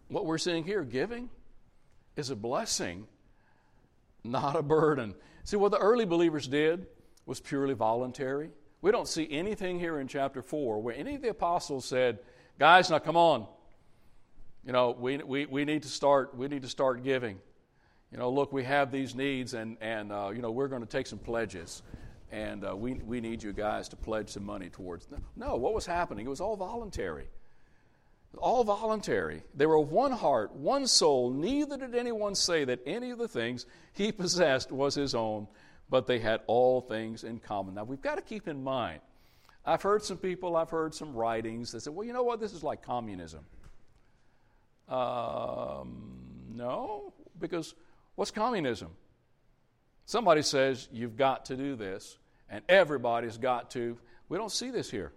what 0.09 0.27
we're 0.27 0.39
seeing 0.39 0.63
here, 0.63 0.85
giving, 0.85 1.31
is 2.17 2.31
a 2.31 2.37
blessing, 2.37 3.07
not 4.25 4.57
a 4.57 4.63
burden. 4.63 5.15
See, 5.45 5.57
what 5.57 5.71
the 5.71 5.79
early 5.79 6.05
believers 6.05 6.47
did 6.49 6.87
was 7.27 7.41
purely 7.41 7.75
voluntary. 7.75 8.51
We 8.81 8.91
don't 8.91 9.09
see 9.09 9.29
anything 9.31 9.79
here 9.79 10.01
in 10.01 10.09
chapter 10.09 10.43
4 10.43 10.81
where 10.81 10.95
any 10.95 11.15
of 11.15 11.23
the 11.23 11.31
apostles 11.31 11.85
said, 11.85 12.19
Guys, 12.59 12.91
now 12.91 12.99
come 12.99 13.17
on. 13.17 13.47
You 14.65 14.73
know, 14.73 14.91
we, 14.91 15.17
we, 15.19 15.47
we, 15.47 15.65
need 15.65 15.83
to 15.83 15.89
start, 15.89 16.37
we 16.37 16.47
need 16.49 16.63
to 16.63 16.69
start 16.69 17.03
giving. 17.03 17.41
You 18.13 18.19
know, 18.19 18.31
look, 18.31 18.53
we 18.53 18.63
have 18.65 18.93
these 18.93 19.15
needs, 19.15 19.55
and, 19.55 19.77
and 19.81 20.13
uh, 20.13 20.31
you 20.35 20.43
know, 20.43 20.51
we're 20.51 20.69
going 20.69 20.83
to 20.83 20.89
take 20.89 21.07
some 21.07 21.19
pledges 21.19 21.83
and 22.33 22.67
uh, 22.67 22.75
we, 22.75 22.95
we 22.95 23.21
need 23.21 23.43
you 23.43 23.53
guys 23.53 23.89
to 23.91 23.97
pledge 23.97 24.31
some 24.31 24.45
money 24.45 24.71
towards 24.71 25.07
them. 25.07 25.23
No, 25.37 25.57
what 25.57 25.75
was 25.75 25.85
happening? 25.85 26.27
It 26.27 26.31
was 26.31 26.41
all 26.41 26.57
voluntary. 26.57 27.27
All 28.39 28.65
voluntary. 28.65 29.43
They 29.55 29.67
were 29.67 29.79
one 29.79 30.13
heart, 30.13 30.55
one 30.55 30.87
soul. 30.87 31.31
Neither 31.31 31.77
did 31.77 31.95
anyone 31.95 32.35
say 32.35 32.65
that 32.65 32.81
any 32.87 33.11
of 33.11 33.19
the 33.19 33.29
things 33.29 33.67
he 33.93 34.11
possessed 34.13 34.73
was 34.73 34.95
his 34.95 35.15
own, 35.15 35.47
but 35.91 36.07
they 36.07 36.19
had 36.19 36.41
all 36.47 36.81
things 36.81 37.25
in 37.25 37.39
common. 37.39 37.75
Now, 37.75 37.85
we've 37.85 38.01
got 38.01 38.17
to 38.17 38.23
keep 38.23 38.49
in 38.49 38.65
mind, 38.65 39.01
I've 39.65 39.83
heard 39.83 40.03
some 40.03 40.17
people, 40.17 40.57
I've 40.57 40.71
heard 40.71 40.95
some 40.95 41.15
writings 41.15 41.73
that 41.73 41.83
say, 41.83 41.91
well, 41.91 42.07
you 42.07 42.13
know 42.13 42.25
what, 42.25 42.41
this 42.41 42.53
is 42.53 42.65
like 42.65 42.83
communism. 42.83 43.45
Um, 44.89 46.13
no, 46.55 47.13
because 47.39 47.75
what's 48.17 48.31
communism? 48.31 48.91
Somebody 50.05 50.43
says, 50.43 50.89
you've 50.93 51.17
got 51.17 51.45
to 51.47 51.57
do 51.57 51.77
this 51.77 52.19
and 52.51 52.63
everybody's 52.69 53.39
got 53.39 53.71
to. 53.73 53.97
We 54.29 54.37
don't 54.37 54.51
see 54.51 54.71
this 54.71 54.91
here. 54.91 55.13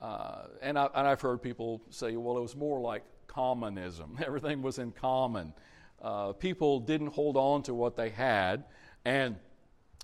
Uh, 0.00 0.46
and, 0.60 0.78
I, 0.78 0.88
and 0.94 1.06
I've 1.06 1.20
heard 1.20 1.42
people 1.42 1.82
say, 1.90 2.16
well, 2.16 2.36
it 2.36 2.42
was 2.42 2.56
more 2.56 2.80
like 2.80 3.02
commonism. 3.26 4.18
Everything 4.26 4.62
was 4.62 4.78
in 4.78 4.92
common. 4.92 5.52
Uh, 6.00 6.32
people 6.32 6.80
didn't 6.80 7.08
hold 7.08 7.36
on 7.36 7.62
to 7.62 7.74
what 7.74 7.96
they 7.96 8.10
had, 8.10 8.64
and 9.04 9.36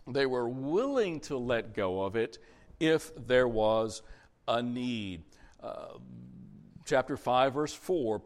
they 0.06 0.26
were 0.26 0.48
willing 0.48 1.20
to 1.20 1.36
let 1.36 1.74
go 1.74 2.02
of 2.02 2.16
it 2.16 2.38
if 2.78 3.12
there 3.26 3.46
was 3.46 4.02
a 4.48 4.62
need. 4.62 5.22
Uh, 5.62 5.98
chapter 6.86 7.16
5, 7.16 7.54
verse 7.54 7.74
4, 7.74 8.22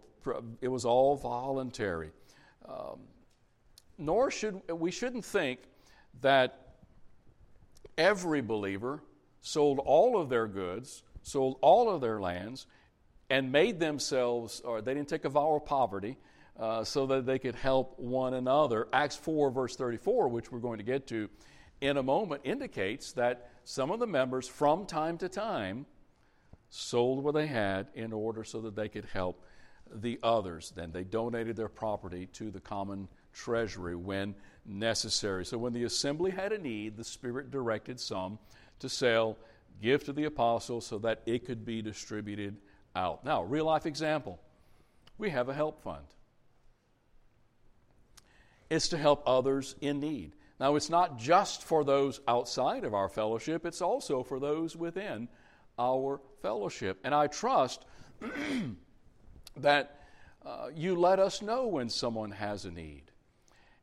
it 0.60 0.68
was 0.68 0.84
all 0.84 1.16
voluntary. 1.16 2.10
Um, 2.66 3.00
nor 3.98 4.30
should 4.30 4.60
we 4.72 4.90
shouldn't 4.90 5.24
think 5.24 5.60
that 6.20 6.74
every 7.96 8.40
believer 8.40 9.02
sold 9.40 9.78
all 9.78 10.20
of 10.20 10.28
their 10.28 10.46
goods, 10.46 11.02
sold 11.24 11.56
all 11.60 11.90
of 11.90 12.00
their 12.00 12.20
lands, 12.20 12.66
and 13.28 13.50
made 13.50 13.80
themselves, 13.80 14.60
or 14.60 14.80
they 14.80 14.94
didn't 14.94 15.08
take 15.08 15.24
a 15.24 15.28
vow 15.28 15.54
of 15.54 15.64
poverty, 15.64 16.16
uh, 16.58 16.84
so 16.84 17.06
that 17.06 17.26
they 17.26 17.38
could 17.38 17.56
help 17.56 17.98
one 17.98 18.34
another. 18.34 18.86
Acts 18.92 19.16
4, 19.16 19.50
verse 19.50 19.74
34, 19.74 20.28
which 20.28 20.52
we're 20.52 20.60
going 20.60 20.78
to 20.78 20.84
get 20.84 21.06
to 21.08 21.28
in 21.80 21.96
a 21.96 22.02
moment, 22.02 22.42
indicates 22.44 23.12
that 23.12 23.50
some 23.64 23.90
of 23.90 23.98
the 23.98 24.06
members, 24.06 24.46
from 24.46 24.86
time 24.86 25.18
to 25.18 25.28
time, 25.28 25.86
sold 26.68 27.24
what 27.24 27.34
they 27.34 27.46
had 27.46 27.88
in 27.94 28.12
order 28.12 28.44
so 28.44 28.60
that 28.60 28.76
they 28.76 28.88
could 28.88 29.06
help 29.06 29.44
the 29.92 30.18
others. 30.22 30.72
Then 30.74 30.92
they 30.92 31.04
donated 31.04 31.56
their 31.56 31.68
property 31.68 32.26
to 32.34 32.50
the 32.50 32.60
common 32.60 33.08
treasury 33.32 33.96
when 33.96 34.34
necessary. 34.64 35.44
So 35.44 35.58
when 35.58 35.72
the 35.72 35.84
assembly 35.84 36.30
had 36.30 36.52
a 36.52 36.58
need, 36.58 36.96
the 36.96 37.04
Spirit 37.04 37.50
directed 37.50 38.00
some 38.00 38.38
to 38.80 38.88
sell, 38.88 39.36
give 39.80 40.04
to 40.04 40.12
the 40.12 40.24
apostles 40.24 40.86
so 40.86 40.98
that 40.98 41.22
it 41.26 41.44
could 41.44 41.64
be 41.64 41.82
distributed 41.82 42.56
out. 42.96 43.24
Now, 43.24 43.42
real 43.42 43.64
life 43.64 43.86
example 43.86 44.38
we 45.18 45.30
have 45.30 45.48
a 45.48 45.54
help 45.54 45.80
fund. 45.80 46.04
It's 48.70 48.88
to 48.88 48.96
help 48.96 49.22
others 49.26 49.76
in 49.80 50.00
need. 50.00 50.32
Now, 50.58 50.76
it's 50.76 50.90
not 50.90 51.18
just 51.18 51.62
for 51.62 51.84
those 51.84 52.20
outside 52.26 52.84
of 52.84 52.94
our 52.94 53.08
fellowship, 53.08 53.66
it's 53.66 53.82
also 53.82 54.22
for 54.22 54.40
those 54.40 54.76
within 54.76 55.28
our 55.78 56.20
fellowship. 56.42 56.98
And 57.04 57.14
I 57.14 57.26
trust 57.26 57.84
that 59.56 60.00
uh, 60.44 60.68
you 60.74 60.94
let 60.94 61.18
us 61.18 61.42
know 61.42 61.66
when 61.66 61.88
someone 61.88 62.30
has 62.30 62.64
a 62.64 62.70
need. 62.70 63.10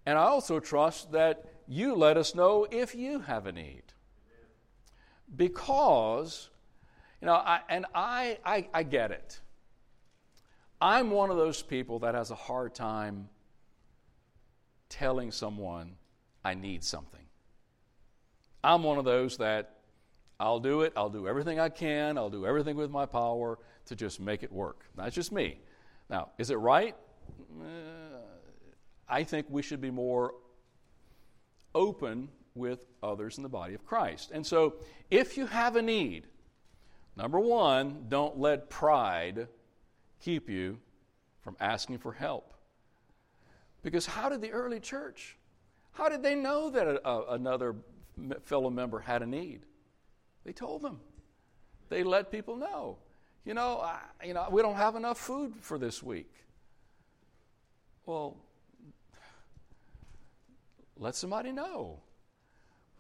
And 0.06 0.18
I 0.18 0.24
also 0.24 0.60
trust 0.60 1.12
that 1.12 1.46
you 1.68 1.96
let 1.96 2.18
us 2.18 2.34
know 2.34 2.68
if 2.72 2.96
you 2.96 3.20
have 3.20 3.46
a 3.46 3.52
need. 3.52 3.84
Because, 5.36 6.50
you 7.22 7.26
know, 7.26 7.34
I, 7.34 7.62
and 7.70 7.86
I, 7.96 8.38
I, 8.46 8.68
I 8.74 8.84
get 8.84 9.12
it. 9.12 9.40
I'm 10.82 11.12
one 11.12 11.30
of 11.30 11.38
those 11.38 11.62
people 11.62 12.00
that 12.00 12.16
has 12.16 12.32
a 12.32 12.36
hard 12.36 12.74
time 12.74 13.30
telling 14.90 15.32
someone 15.32 15.94
I 16.44 16.56
need 16.56 16.84
something. 16.84 17.22
I'm 18.64 18.84
one 18.84 18.98
of 18.98 19.06
those 19.06 19.38
that 19.38 19.78
I'll 20.40 20.60
do 20.60 20.82
it, 20.82 20.94
I'll 20.98 21.10
do 21.10 21.28
everything 21.28 21.60
I 21.60 21.70
can, 21.70 22.18
I'll 22.18 22.30
do 22.30 22.48
everything 22.48 22.76
with 22.76 22.90
my 22.90 23.06
power 23.06 23.60
to 23.86 23.96
just 23.96 24.20
make 24.20 24.42
it 24.42 24.52
work. 24.52 24.86
That's 24.96 25.16
just 25.16 25.32
me. 25.32 25.60
Now, 26.10 26.30
is 26.40 26.50
it 26.50 26.56
right? 26.56 26.96
Uh, 27.60 27.66
I 29.08 29.24
think 29.24 29.46
we 29.50 29.62
should 29.62 29.82
be 29.82 29.92
more 29.92 30.34
open 31.76 32.28
with 32.56 32.86
others 33.02 33.38
in 33.38 33.44
the 33.44 33.50
body 33.50 33.74
of 33.74 33.86
Christ. 33.86 34.32
And 34.32 34.46
so, 34.46 34.76
if 35.10 35.38
you 35.38 35.46
have 35.46 35.76
a 35.76 35.82
need, 35.82 36.28
number 37.16 37.40
one, 37.40 38.06
don't 38.10 38.40
let 38.40 38.70
pride 38.70 39.48
keep 40.20 40.50
you 40.50 40.80
from 41.42 41.56
asking 41.60 42.00
for 42.00 42.12
help. 42.12 42.54
Because 43.84 44.06
how 44.06 44.30
did 44.30 44.42
the 44.42 44.52
early 44.52 44.80
church, 44.80 45.38
how 45.94 46.10
did 46.10 46.22
they 46.22 46.36
know 46.36 46.70
that 46.70 46.88
a, 46.88 47.08
a, 47.08 47.34
another 47.34 47.76
fellow 48.44 48.70
member 48.70 49.00
had 49.00 49.22
a 49.22 49.26
need? 49.26 49.62
They 50.44 50.54
told 50.54 50.82
them. 50.82 51.00
They 51.90 52.04
let 52.04 52.32
people 52.32 52.56
know. 52.56 52.98
You 53.44 53.54
know, 53.54 53.80
I, 53.80 54.00
you 54.26 54.34
know, 54.34 54.48
we 54.52 54.62
don't 54.62 54.76
have 54.76 54.96
enough 54.96 55.18
food 55.18 55.54
for 55.62 55.78
this 55.78 56.04
week. 56.04 56.32
Well, 58.06 58.38
let 60.98 61.16
somebody 61.16 61.52
know. 61.52 62.00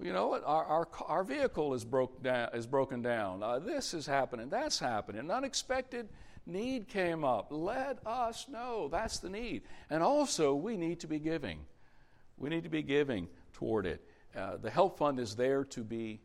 You 0.01 0.13
know 0.13 0.27
what? 0.27 0.43
Our, 0.45 0.65
our, 0.65 0.87
our 1.05 1.23
vehicle 1.23 1.75
is, 1.75 1.85
broke 1.85 2.23
down, 2.23 2.49
is 2.53 2.65
broken 2.65 3.01
down. 3.03 3.43
Uh, 3.43 3.59
this 3.59 3.93
is 3.93 4.07
happening. 4.07 4.49
That's 4.49 4.79
happening. 4.79 5.19
An 5.19 5.31
unexpected 5.31 6.09
need 6.47 6.87
came 6.87 7.23
up. 7.23 7.47
Let 7.51 7.99
us 8.05 8.47
know. 8.49 8.89
That's 8.91 9.19
the 9.19 9.29
need. 9.29 9.61
And 9.91 10.01
also, 10.01 10.55
we 10.55 10.75
need 10.75 10.99
to 11.01 11.07
be 11.07 11.19
giving. 11.19 11.59
We 12.37 12.49
need 12.49 12.63
to 12.63 12.69
be 12.69 12.81
giving 12.81 13.27
toward 13.53 13.85
it. 13.85 14.03
Uh, 14.35 14.57
the 14.57 14.71
help 14.71 14.97
fund 14.97 15.19
is 15.19 15.35
there 15.35 15.63
to 15.65 15.83
be 15.83 16.19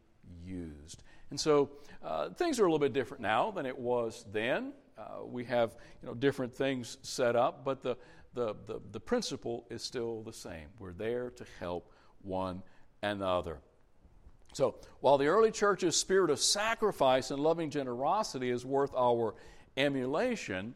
used. 0.44 1.02
And 1.30 1.38
so 1.38 1.70
uh, 2.02 2.30
things 2.30 2.58
are 2.58 2.64
a 2.64 2.66
little 2.66 2.78
bit 2.78 2.94
different 2.94 3.22
now 3.22 3.50
than 3.50 3.66
it 3.66 3.78
was 3.78 4.24
then. 4.32 4.72
Uh, 4.96 5.26
we 5.26 5.44
have 5.44 5.76
you 6.00 6.08
know, 6.08 6.14
different 6.14 6.54
things 6.54 6.96
set 7.02 7.36
up, 7.36 7.62
but 7.62 7.82
the, 7.82 7.96
the, 8.32 8.54
the, 8.66 8.80
the 8.92 9.00
principle 9.00 9.66
is 9.68 9.82
still 9.82 10.22
the 10.22 10.32
same. 10.32 10.68
We're 10.78 10.94
there 10.94 11.30
to 11.30 11.44
help 11.60 11.92
one 12.22 12.62
another. 13.02 13.58
So, 14.56 14.76
while 15.00 15.18
the 15.18 15.26
early 15.26 15.50
church's 15.50 15.96
spirit 15.96 16.30
of 16.30 16.40
sacrifice 16.40 17.30
and 17.30 17.38
loving 17.38 17.68
generosity 17.68 18.48
is 18.48 18.64
worth 18.64 18.90
our 18.96 19.34
emulation, 19.76 20.74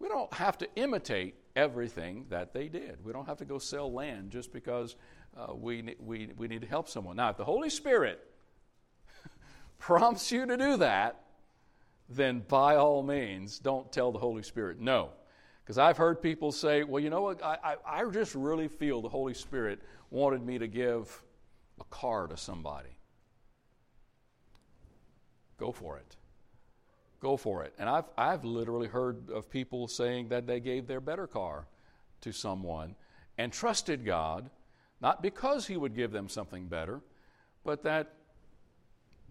we 0.00 0.08
don't 0.08 0.34
have 0.34 0.58
to 0.58 0.68
imitate 0.74 1.36
everything 1.54 2.26
that 2.30 2.52
they 2.52 2.66
did. 2.66 2.98
We 3.04 3.12
don't 3.12 3.26
have 3.26 3.36
to 3.36 3.44
go 3.44 3.60
sell 3.60 3.92
land 3.92 4.32
just 4.32 4.52
because 4.52 4.96
uh, 5.36 5.54
we, 5.54 5.94
we, 6.00 6.30
we 6.36 6.48
need 6.48 6.62
to 6.62 6.66
help 6.66 6.88
someone. 6.88 7.14
Now, 7.14 7.30
if 7.30 7.36
the 7.36 7.44
Holy 7.44 7.70
Spirit 7.70 8.26
prompts 9.78 10.32
you 10.32 10.44
to 10.44 10.56
do 10.56 10.78
that, 10.78 11.20
then 12.08 12.42
by 12.48 12.74
all 12.74 13.04
means, 13.04 13.60
don't 13.60 13.92
tell 13.92 14.10
the 14.10 14.18
Holy 14.18 14.42
Spirit 14.42 14.80
no. 14.80 15.10
Because 15.62 15.78
I've 15.78 15.96
heard 15.96 16.20
people 16.20 16.50
say, 16.50 16.82
well, 16.82 17.00
you 17.00 17.08
know 17.08 17.22
what, 17.22 17.40
I, 17.40 17.56
I, 17.62 18.00
I, 18.00 18.10
just 18.10 18.34
really 18.34 18.66
feel 18.66 19.00
the 19.00 19.08
Holy 19.08 19.32
Spirit 19.32 19.80
wanted 20.10 20.44
me 20.44 20.58
to 20.58 20.66
give 20.66 21.22
a 21.80 21.84
car 21.84 22.26
to 22.26 22.36
somebody. 22.36 22.98
Go 25.62 25.70
for 25.70 25.96
it. 25.96 26.16
Go 27.20 27.36
for 27.36 27.62
it. 27.62 27.72
And 27.78 27.88
I've, 27.88 28.06
I've 28.18 28.44
literally 28.44 28.88
heard 28.88 29.30
of 29.30 29.48
people 29.48 29.86
saying 29.86 30.30
that 30.30 30.44
they 30.44 30.58
gave 30.58 30.88
their 30.88 31.00
better 31.00 31.28
car 31.28 31.68
to 32.22 32.32
someone 32.32 32.96
and 33.38 33.52
trusted 33.52 34.04
God, 34.04 34.50
not 35.00 35.22
because 35.22 35.68
He 35.68 35.76
would 35.76 35.94
give 35.94 36.10
them 36.10 36.28
something 36.28 36.66
better, 36.66 37.00
but 37.62 37.84
that 37.84 38.12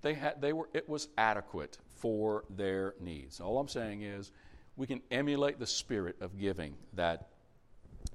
they 0.03 0.13
had, 0.13 0.41
they 0.41 0.53
were, 0.53 0.69
it 0.73 0.87
was 0.87 1.09
adequate 1.17 1.77
for 1.97 2.45
their 2.49 2.95
needs. 3.01 3.41
All 3.41 3.59
I'm 3.59 3.67
saying 3.67 4.03
is 4.03 4.31
we 4.77 4.87
can 4.87 5.01
emulate 5.11 5.59
the 5.59 5.67
spirit 5.67 6.15
of 6.21 6.39
giving 6.39 6.75
that 6.93 7.27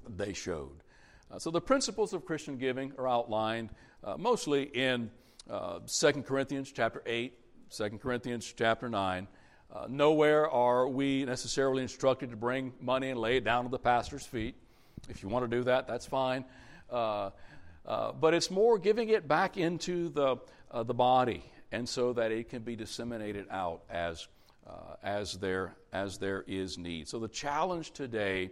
they 0.09 0.33
showed. 0.33 0.81
Uh, 1.29 1.37
so 1.37 1.51
the 1.51 1.61
principles 1.61 2.13
of 2.13 2.25
Christian 2.25 2.57
giving 2.57 2.93
are 2.97 3.07
outlined 3.07 3.69
uh, 4.03 4.17
mostly 4.17 4.63
in 4.63 5.11
uh, 5.47 5.81
2 5.85 6.23
Corinthians 6.23 6.71
chapter 6.71 7.03
8, 7.05 7.37
2 7.69 7.89
Corinthians 8.01 8.53
chapter 8.57 8.87
9. 8.87 9.27
Uh, 9.73 9.85
nowhere 9.89 10.49
are 10.49 10.87
we 10.87 11.25
necessarily 11.25 11.81
instructed 11.81 12.31
to 12.31 12.37
bring 12.37 12.71
money 12.79 13.09
and 13.09 13.19
lay 13.19 13.37
it 13.37 13.43
down 13.43 13.65
at 13.65 13.71
the 13.71 13.79
pastor's 13.79 14.25
feet. 14.25 14.55
If 15.09 15.21
you 15.21 15.29
want 15.29 15.49
to 15.49 15.57
do 15.57 15.63
that, 15.65 15.87
that's 15.87 16.05
fine. 16.05 16.45
Uh, 16.89 17.31
uh, 17.85 18.13
but 18.13 18.33
it's 18.33 18.49
more 18.49 18.77
giving 18.77 19.09
it 19.09 19.27
back 19.27 19.57
into 19.57 20.09
the, 20.09 20.37
the 20.73 20.93
body 20.93 21.43
and 21.71 21.87
so 21.87 22.13
that 22.13 22.31
it 22.31 22.49
can 22.49 22.61
be 22.61 22.75
disseminated 22.75 23.45
out 23.51 23.81
as, 23.89 24.27
uh, 24.65 24.95
as, 25.03 25.33
there, 25.33 25.75
as 25.91 26.17
there 26.17 26.45
is 26.47 26.77
need. 26.77 27.07
So 27.07 27.19
the 27.19 27.27
challenge 27.27 27.91
today 27.91 28.49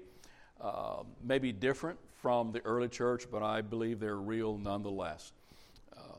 uh, 0.60 1.04
may 1.24 1.40
be 1.40 1.54
different 1.54 2.00
from 2.22 2.52
the 2.52 2.60
early 2.66 2.90
church, 2.90 3.28
but 3.32 3.44
I 3.44 3.62
believe 3.62 4.00
they're 4.02 4.18
real 4.18 4.58
nonetheless. 4.58 5.32
Uh, 5.96 6.18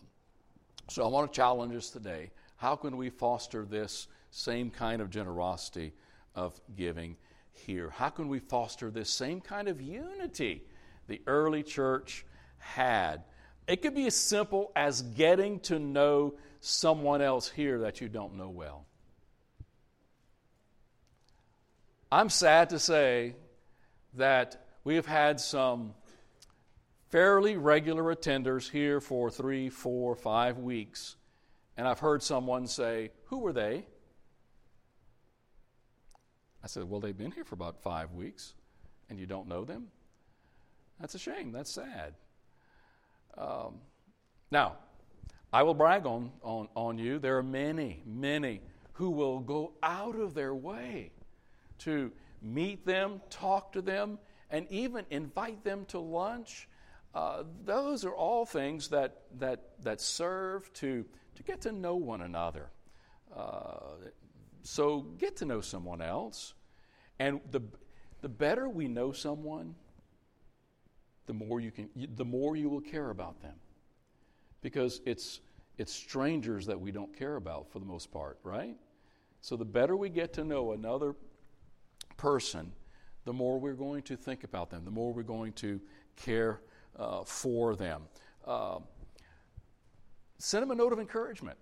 so 0.88 1.04
I 1.04 1.08
want 1.08 1.30
to 1.30 1.36
challenge 1.36 1.74
us 1.74 1.90
today. 1.90 2.30
How 2.56 2.76
can 2.76 2.96
we 2.96 3.10
foster 3.10 3.64
this 3.64 4.08
same 4.30 4.70
kind 4.70 5.00
of 5.00 5.10
generosity 5.10 5.92
of 6.34 6.60
giving 6.76 7.16
here? 7.52 7.90
How 7.90 8.08
can 8.08 8.28
we 8.28 8.38
foster 8.38 8.90
this 8.90 9.10
same 9.10 9.40
kind 9.40 9.68
of 9.68 9.80
unity 9.80 10.64
the 11.06 11.20
early 11.26 11.62
church 11.62 12.24
had? 12.58 13.24
It 13.66 13.82
could 13.82 13.94
be 13.94 14.06
as 14.06 14.16
simple 14.16 14.72
as 14.76 15.02
getting 15.02 15.60
to 15.60 15.78
know 15.78 16.34
someone 16.60 17.20
else 17.20 17.48
here 17.48 17.80
that 17.80 18.00
you 18.00 18.08
don't 18.08 18.36
know 18.36 18.50
well. 18.50 18.86
I'm 22.10 22.30
sad 22.30 22.70
to 22.70 22.78
say 22.78 23.34
that 24.14 24.64
we 24.84 24.94
have 24.94 25.06
had 25.06 25.40
some 25.40 25.94
fairly 27.10 27.56
regular 27.56 28.14
attenders 28.14 28.70
here 28.70 29.00
for 29.00 29.30
three, 29.30 29.68
four, 29.68 30.14
five 30.14 30.58
weeks, 30.58 31.16
and 31.76 31.86
I've 31.86 31.98
heard 31.98 32.22
someone 32.22 32.66
say, 32.66 33.10
Who 33.26 33.38
were 33.38 33.52
they? 33.52 33.86
I 36.62 36.66
said, 36.66 36.84
Well, 36.84 37.00
they've 37.00 37.16
been 37.16 37.32
here 37.32 37.44
for 37.44 37.54
about 37.54 37.82
five 37.82 38.12
weeks, 38.12 38.54
and 39.08 39.18
you 39.18 39.26
don't 39.26 39.48
know 39.48 39.64
them? 39.64 39.88
That's 41.00 41.14
a 41.14 41.18
shame. 41.18 41.52
That's 41.52 41.70
sad. 41.70 42.14
Um, 43.36 43.80
now, 44.50 44.76
I 45.52 45.62
will 45.62 45.74
brag 45.74 46.06
on, 46.06 46.32
on, 46.42 46.68
on 46.74 46.98
you. 46.98 47.18
There 47.18 47.36
are 47.36 47.42
many, 47.42 48.02
many 48.06 48.60
who 48.94 49.10
will 49.10 49.40
go 49.40 49.72
out 49.82 50.16
of 50.16 50.34
their 50.34 50.54
way 50.54 51.10
to 51.80 52.10
meet 52.40 52.86
them, 52.86 53.20
talk 53.28 53.72
to 53.72 53.82
them, 53.82 54.18
and 54.50 54.66
even 54.70 55.04
invite 55.10 55.64
them 55.64 55.84
to 55.86 55.98
lunch. 55.98 56.68
Uh, 57.16 57.44
those 57.64 58.04
are 58.04 58.14
all 58.14 58.44
things 58.44 58.88
that, 58.88 59.22
that, 59.38 59.70
that 59.82 60.02
serve 60.02 60.70
to, 60.74 61.02
to 61.34 61.42
get 61.42 61.62
to 61.62 61.72
know 61.72 61.96
one 61.96 62.20
another. 62.20 62.68
Uh, 63.34 63.94
so 64.62 65.00
get 65.16 65.34
to 65.34 65.46
know 65.46 65.62
someone 65.62 66.02
else. 66.02 66.52
And 67.18 67.40
the, 67.50 67.62
the 68.20 68.28
better 68.28 68.68
we 68.68 68.86
know 68.86 69.12
someone, 69.12 69.74
the 71.24 71.32
more 71.32 71.58
you, 71.58 71.70
can, 71.70 71.88
the 72.16 72.24
more 72.26 72.54
you 72.54 72.68
will 72.68 72.82
care 72.82 73.08
about 73.08 73.40
them 73.40 73.54
because 74.60 75.00
it's, 75.06 75.40
it's 75.78 75.94
strangers 75.94 76.66
that 76.66 76.78
we 76.78 76.92
don't 76.92 77.16
care 77.16 77.36
about 77.36 77.72
for 77.72 77.78
the 77.78 77.86
most 77.86 78.10
part, 78.10 78.38
right? 78.42 78.76
So 79.40 79.56
the 79.56 79.64
better 79.64 79.96
we 79.96 80.10
get 80.10 80.34
to 80.34 80.44
know 80.44 80.72
another 80.72 81.14
person, 82.18 82.72
the 83.24 83.32
more 83.32 83.58
we're 83.58 83.72
going 83.72 84.02
to 84.02 84.16
think 84.16 84.44
about 84.44 84.68
them, 84.68 84.84
the 84.84 84.90
more 84.90 85.14
we're 85.14 85.22
going 85.22 85.54
to 85.54 85.80
care 86.16 86.60
uh, 86.98 87.24
for 87.24 87.76
them. 87.76 88.02
Uh, 88.46 88.78
send 90.38 90.62
them 90.62 90.70
a 90.70 90.74
note 90.74 90.92
of 90.92 90.98
encouragement. 90.98 91.58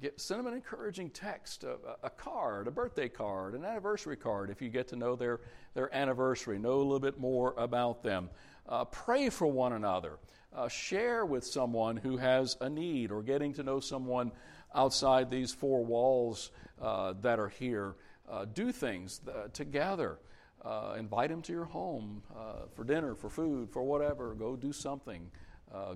Get, 0.00 0.20
send 0.20 0.40
them 0.40 0.46
an 0.46 0.54
encouraging 0.54 1.10
text, 1.10 1.64
a, 1.64 1.76
a, 2.02 2.10
card, 2.10 2.66
a 2.66 2.70
birthday 2.70 3.08
card, 3.08 3.54
an 3.54 3.64
anniversary 3.64 4.16
card 4.16 4.48
if 4.48 4.62
you 4.62 4.70
get 4.70 4.88
to 4.88 4.96
know 4.96 5.14
their, 5.14 5.40
their 5.74 5.94
anniversary, 5.94 6.58
know 6.58 6.76
a 6.76 6.82
little 6.82 7.00
bit 7.00 7.18
more 7.18 7.54
about 7.58 8.02
them. 8.02 8.30
Uh, 8.66 8.84
pray 8.86 9.28
for 9.28 9.46
one 9.46 9.74
another 9.74 10.18
uh, 10.54 10.68
share 10.68 11.24
with 11.24 11.44
someone 11.44 11.96
who 11.96 12.16
has 12.16 12.56
a 12.60 12.68
need 12.68 13.12
or 13.12 13.22
getting 13.22 13.52
to 13.54 13.62
know 13.62 13.80
someone 13.80 14.32
outside 14.74 15.30
these 15.30 15.52
four 15.52 15.84
walls 15.84 16.50
uh, 16.80 17.14
that 17.20 17.38
are 17.38 17.48
here. 17.48 17.94
Uh, 18.28 18.44
do 18.54 18.72
things 18.72 19.20
uh, 19.28 19.48
together. 19.52 20.18
Uh, 20.64 20.94
invite 20.98 21.30
them 21.30 21.40
to 21.42 21.52
your 21.52 21.64
home 21.64 22.22
uh, 22.36 22.66
for 22.74 22.84
dinner, 22.84 23.14
for 23.14 23.30
food, 23.30 23.70
for 23.70 23.82
whatever. 23.82 24.34
Go 24.34 24.56
do 24.56 24.72
something. 24.72 25.30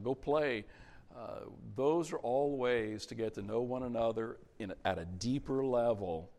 go 0.03 0.15
play. 0.15 0.65
those 1.77 2.13
are 2.13 2.19
all 2.19 2.57
ways 2.57 3.07
to 3.07 3.15
get 3.15 3.35
to 3.35 3.43
know 3.43 3.61
one 3.61 3.83
another 3.83 4.39
in, 4.59 4.73
at 4.85 4.99
a 4.99 5.05
deeper 5.05 5.65
level 5.65 6.31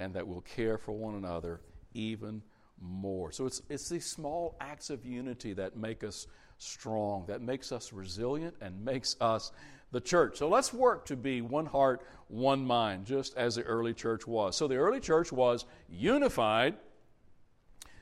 and 0.00 0.14
that 0.14 0.26
will 0.26 0.40
care 0.42 0.78
for 0.78 0.92
one 0.92 1.14
another 1.14 1.60
even 1.94 2.42
more. 2.80 3.32
So 3.32 3.46
it's, 3.46 3.62
it's 3.68 3.88
these 3.88 4.06
small 4.06 4.56
acts 4.60 4.90
of 4.90 5.04
unity 5.04 5.52
that 5.54 5.76
make 5.76 6.04
us 6.04 6.26
strong, 6.58 7.24
that 7.26 7.42
makes 7.42 7.72
us 7.72 7.92
resilient 7.92 8.54
and 8.60 8.84
makes 8.84 9.16
us 9.20 9.52
the 9.90 10.00
church. 10.00 10.38
So 10.38 10.48
let's 10.48 10.72
work 10.72 11.06
to 11.06 11.16
be 11.16 11.40
one 11.40 11.66
heart, 11.66 12.02
one 12.28 12.64
mind, 12.64 13.06
just 13.06 13.36
as 13.36 13.54
the 13.54 13.62
early 13.62 13.94
church 13.94 14.26
was. 14.26 14.56
So 14.56 14.68
the 14.68 14.76
early 14.76 15.00
church 15.00 15.32
was 15.32 15.64
unified. 15.88 16.76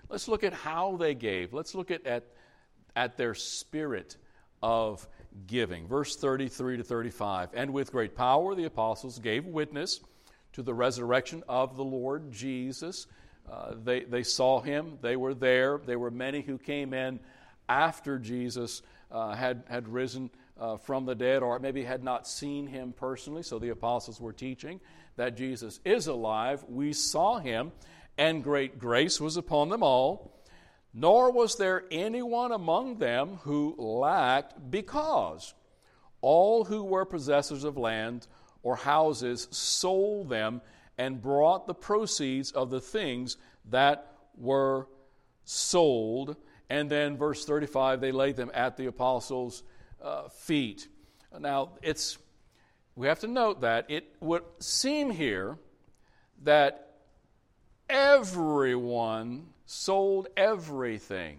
Let's 0.09 0.29
look 0.29 0.45
at 0.45 0.53
how 0.53 0.97
they 0.97 1.15
gave. 1.15 1.53
Let's 1.53 1.75
look 1.75 1.91
at, 1.91 2.07
at, 2.07 2.25
at 2.95 3.17
their 3.17 3.35
spirit 3.35 4.17
of 4.63 5.07
giving. 5.47 5.87
Verse 5.87 6.17
33 6.17 6.79
to 6.79 6.85
35. 6.85 7.51
And 7.55 7.73
with 7.73 7.93
great 7.93 8.17
power 8.17 8.55
the 8.55 8.65
apostles 8.65 9.19
gave 9.19 9.45
witness 9.45 10.01
to 10.53 10.63
the 10.63 10.75
resurrection 10.75 11.43
of 11.49 11.77
the 11.77 11.85
Lord 11.85 12.33
Jesus. 12.33 13.07
Uh, 13.51 13.75
they, 13.85 14.01
they 14.01 14.23
saw 14.23 14.61
him, 14.61 14.99
they 15.03 15.17
were 15.17 15.35
there. 15.35 15.79
There 15.85 15.99
were 15.99 16.11
many 16.11 16.41
who 16.41 16.59
came 16.59 16.95
in 16.95 17.21
after 17.69 18.19
Jesus 18.19 18.83
uh, 19.11 19.35
had, 19.35 19.65
had 19.69 19.89
risen 19.89 20.31
uh, 20.59 20.77
from 20.77 21.05
the 21.05 21.15
dead, 21.15 21.43
or 21.43 21.59
maybe 21.59 21.83
had 21.85 22.03
not 22.03 22.27
seen 22.27 22.67
him 22.67 22.93
personally. 22.97 23.43
So 23.43 23.59
the 23.59 23.69
apostles 23.69 24.21
were 24.21 24.33
teaching 24.33 24.81
that 25.17 25.37
Jesus 25.37 25.81
is 25.85 26.07
alive. 26.07 26.65
We 26.69 26.93
saw 26.93 27.39
him, 27.39 27.73
and 28.19 28.43
great 28.43 28.79
grace 28.79 29.21
was 29.21 29.37
upon 29.37 29.69
them 29.69 29.83
all. 29.83 30.33
Nor 30.93 31.31
was 31.31 31.57
there 31.57 31.85
anyone 31.91 32.53
among 32.53 32.99
them 32.99 33.39
who 33.43 33.75
lacked, 33.77 34.71
because 34.71 35.53
all 36.23 36.65
who 36.65 36.83
were 36.85 37.05
possessors 37.05 37.65
of 37.65 37.77
land 37.77 38.27
or 38.63 38.77
houses 38.77 39.47
sold 39.51 40.31
them 40.31 40.63
and 40.97 41.21
brought 41.21 41.67
the 41.67 41.75
proceeds 41.75 42.51
of 42.53 42.71
the 42.71 42.81
things 42.81 43.37
that 43.67 44.11
were 44.37 44.89
sold. 45.45 46.37
And 46.71 46.91
then, 46.91 47.19
verse 47.19 47.45
35, 47.45 48.01
they 48.01 48.13
laid 48.13 48.37
them 48.37 48.51
at 48.55 48.79
the 48.79 48.87
apostles' 48.87 49.63
uh, 50.03 50.29
feet. 50.29 50.89
Now, 51.39 51.73
it's 51.83 52.19
we 52.95 53.09
have 53.09 53.21
to 53.21 53.27
note 53.27 53.61
that 53.61 53.91
it 53.91 54.15
would 54.21 54.43
seem 54.59 55.11
here 55.11 55.59
that 56.43 56.86
everyone 57.89 59.47
sold 59.67 60.29
everything. 60.37 61.39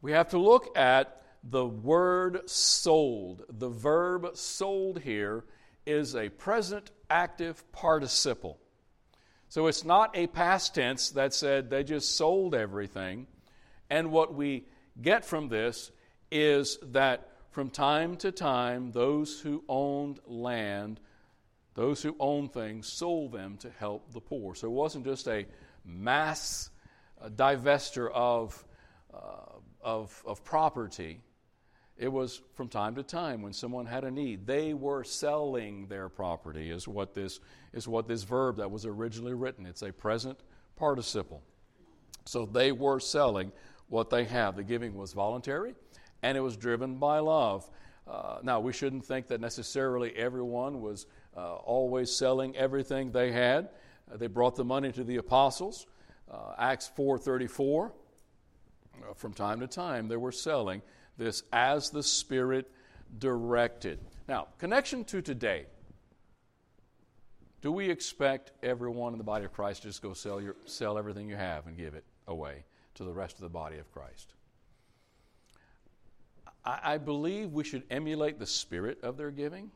We 0.00 0.12
have 0.12 0.30
to 0.30 0.38
look 0.38 0.76
at 0.76 1.22
the 1.42 1.66
word 1.66 2.48
sold. 2.48 3.44
The 3.48 3.68
verb 3.68 4.36
sold 4.36 5.00
here 5.00 5.44
is 5.86 6.14
a 6.14 6.28
present 6.30 6.90
active 7.10 7.70
participle. 7.72 8.58
So 9.48 9.66
it's 9.66 9.84
not 9.84 10.16
a 10.16 10.26
past 10.26 10.74
tense 10.74 11.10
that 11.10 11.34
said 11.34 11.70
they 11.70 11.84
just 11.84 12.16
sold 12.16 12.54
everything. 12.54 13.26
And 13.90 14.10
what 14.10 14.34
we 14.34 14.64
get 15.00 15.24
from 15.24 15.48
this 15.48 15.90
is 16.30 16.78
that 16.82 17.28
from 17.50 17.70
time 17.70 18.16
to 18.16 18.32
time, 18.32 18.90
those 18.90 19.40
who 19.40 19.62
owned 19.68 20.18
land, 20.26 20.98
those 21.74 22.02
who 22.02 22.16
owned 22.20 22.52
things, 22.52 22.86
sold 22.86 23.32
them 23.32 23.56
to 23.58 23.70
help 23.78 24.12
the 24.12 24.20
poor. 24.20 24.54
So 24.54 24.68
it 24.68 24.72
wasn't 24.72 25.04
just 25.04 25.26
a 25.28 25.46
mass 25.84 26.70
divester 27.36 28.10
of, 28.12 28.64
uh, 29.12 29.58
of, 29.82 30.22
of 30.26 30.44
property. 30.44 31.20
It 31.96 32.08
was 32.08 32.42
from 32.54 32.68
time 32.68 32.94
to 32.96 33.02
time 33.02 33.42
when 33.42 33.52
someone 33.52 33.86
had 33.86 34.04
a 34.04 34.10
need. 34.10 34.46
They 34.46 34.74
were 34.74 35.04
selling 35.04 35.86
their 35.86 36.08
property, 36.08 36.70
is 36.70 36.88
what 36.88 37.14
this, 37.14 37.40
is 37.72 37.86
what 37.86 38.08
this 38.08 38.24
verb 38.24 38.56
that 38.56 38.70
was 38.70 38.84
originally 38.86 39.34
written. 39.34 39.66
It's 39.66 39.82
a 39.82 39.92
present 39.92 40.38
participle. 40.76 41.42
So 42.24 42.46
they 42.46 42.72
were 42.72 43.00
selling 43.00 43.52
what 43.88 44.10
they 44.10 44.24
have. 44.24 44.56
The 44.56 44.64
giving 44.64 44.96
was 44.96 45.12
voluntary 45.12 45.74
and 46.22 46.38
it 46.38 46.40
was 46.40 46.56
driven 46.56 46.96
by 46.96 47.18
love. 47.18 47.68
Uh, 48.06 48.38
now, 48.42 48.60
we 48.60 48.72
shouldn't 48.72 49.04
think 49.04 49.28
that 49.28 49.40
necessarily 49.40 50.14
everyone 50.16 50.80
was 50.80 51.06
uh, 51.36 51.54
always 51.56 52.14
selling 52.14 52.56
everything 52.56 53.12
they 53.12 53.32
had. 53.32 53.68
Uh, 54.12 54.16
they 54.16 54.26
brought 54.26 54.56
the 54.56 54.64
money 54.64 54.92
to 54.92 55.04
the 55.04 55.16
apostles. 55.16 55.86
Uh, 56.30 56.54
Acts 56.58 56.90
4.34, 56.96 57.90
uh, 57.90 59.14
from 59.14 59.32
time 59.32 59.60
to 59.60 59.66
time, 59.66 60.08
they 60.08 60.16
were 60.16 60.32
selling 60.32 60.82
this 61.18 61.42
as 61.52 61.90
the 61.90 62.02
Spirit 62.02 62.70
directed. 63.18 64.00
Now, 64.28 64.48
connection 64.58 65.04
to 65.04 65.22
today. 65.22 65.66
Do 67.60 67.72
we 67.72 67.88
expect 67.88 68.52
everyone 68.62 69.12
in 69.12 69.18
the 69.18 69.24
body 69.24 69.44
of 69.44 69.52
Christ 69.52 69.82
to 69.82 69.88
just 69.88 70.02
go 70.02 70.12
sell, 70.12 70.40
your, 70.40 70.56
sell 70.66 70.98
everything 70.98 71.28
you 71.28 71.36
have 71.36 71.66
and 71.66 71.76
give 71.76 71.94
it 71.94 72.04
away 72.26 72.64
to 72.94 73.04
the 73.04 73.12
rest 73.12 73.36
of 73.36 73.40
the 73.40 73.48
body 73.48 73.78
of 73.78 73.90
Christ? 73.92 74.34
I, 76.64 76.80
I 76.82 76.98
believe 76.98 77.52
we 77.52 77.64
should 77.64 77.84
emulate 77.90 78.38
the 78.38 78.46
spirit 78.46 78.98
of 79.02 79.16
their 79.16 79.30
giving 79.30 79.70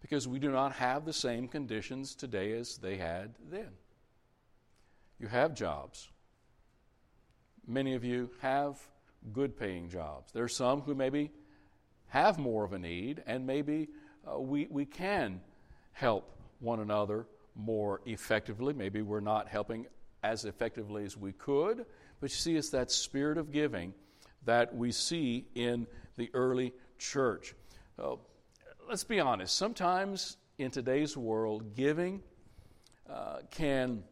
because 0.00 0.26
we 0.26 0.38
do 0.38 0.50
not 0.50 0.72
have 0.72 1.04
the 1.04 1.12
same 1.12 1.48
conditions 1.48 2.14
today 2.14 2.52
as 2.52 2.78
they 2.78 2.96
had 2.96 3.34
then. 3.50 3.70
You 5.18 5.28
have 5.28 5.54
jobs. 5.54 6.08
Many 7.66 7.94
of 7.94 8.04
you 8.04 8.30
have 8.40 8.78
good 9.32 9.58
paying 9.58 9.88
jobs. 9.88 10.32
There 10.32 10.44
are 10.44 10.48
some 10.48 10.80
who 10.80 10.94
maybe 10.94 11.30
have 12.08 12.38
more 12.38 12.64
of 12.64 12.72
a 12.72 12.78
need, 12.78 13.22
and 13.26 13.46
maybe 13.46 13.88
uh, 14.26 14.40
we, 14.40 14.66
we 14.70 14.86
can 14.86 15.40
help 15.92 16.34
one 16.58 16.80
another 16.80 17.26
more 17.54 18.00
effectively. 18.06 18.72
Maybe 18.72 19.02
we're 19.02 19.20
not 19.20 19.48
helping 19.48 19.86
as 20.22 20.44
effectively 20.44 21.04
as 21.04 21.16
we 21.16 21.32
could, 21.32 21.84
but 22.20 22.30
you 22.30 22.36
see, 22.36 22.56
it's 22.56 22.70
that 22.70 22.90
spirit 22.90 23.38
of 23.38 23.52
giving 23.52 23.94
that 24.44 24.74
we 24.74 24.90
see 24.92 25.46
in 25.54 25.86
the 26.16 26.30
early 26.34 26.72
church. 26.98 27.54
Uh, 27.98 28.16
let's 28.90 29.04
be 29.04 29.20
honest, 29.20 29.54
sometimes 29.54 30.36
in 30.58 30.68
today's 30.72 31.16
world, 31.16 31.76
giving 31.76 32.20
uh, 33.08 33.36
can, 33.48 34.02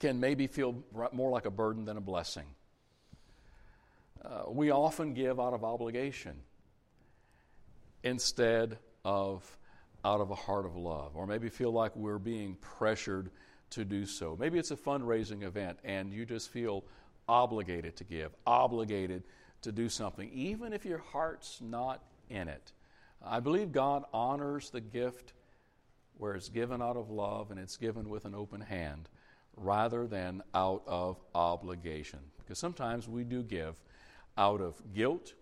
can 0.00 0.18
maybe 0.18 0.48
feel 0.48 0.82
more 1.12 1.30
like 1.30 1.46
a 1.46 1.50
burden 1.52 1.84
than 1.84 1.96
a 1.96 2.00
blessing. 2.00 2.46
Uh, 4.24 4.42
we 4.48 4.72
often 4.72 5.14
give 5.14 5.38
out 5.38 5.54
of 5.54 5.62
obligation 5.62 6.34
instead 8.02 8.76
of 9.04 9.56
out 10.04 10.20
of 10.20 10.32
a 10.32 10.34
heart 10.34 10.66
of 10.66 10.74
love, 10.74 11.12
or 11.14 11.24
maybe 11.24 11.48
feel 11.48 11.70
like 11.70 11.94
we're 11.94 12.18
being 12.18 12.56
pressured 12.56 13.30
to 13.70 13.84
do 13.84 14.04
so. 14.04 14.36
Maybe 14.36 14.58
it's 14.58 14.72
a 14.72 14.76
fundraising 14.76 15.44
event 15.44 15.78
and 15.84 16.12
you 16.12 16.26
just 16.26 16.50
feel 16.50 16.82
obligated 17.28 17.94
to 17.98 18.04
give, 18.04 18.34
obligated 18.48 19.22
to 19.62 19.70
do 19.70 19.88
something, 19.88 20.28
even 20.32 20.72
if 20.72 20.84
your 20.84 20.98
heart's 20.98 21.60
not 21.60 22.02
in 22.28 22.48
it. 22.48 22.72
I 23.24 23.40
believe 23.40 23.72
God 23.72 24.04
honors 24.12 24.70
the 24.70 24.80
gift 24.80 25.32
where 26.18 26.34
it's 26.34 26.48
given 26.48 26.80
out 26.80 26.96
of 26.96 27.10
love 27.10 27.50
and 27.50 27.60
it's 27.60 27.76
given 27.76 28.08
with 28.08 28.24
an 28.24 28.34
open 28.34 28.60
hand 28.60 29.08
rather 29.56 30.06
than 30.06 30.42
out 30.54 30.82
of 30.86 31.18
obligation. 31.34 32.20
Because 32.38 32.58
sometimes 32.58 33.08
we 33.08 33.24
do 33.24 33.42
give 33.42 33.80
out 34.36 34.60
of 34.60 34.74
guilt 34.94 35.34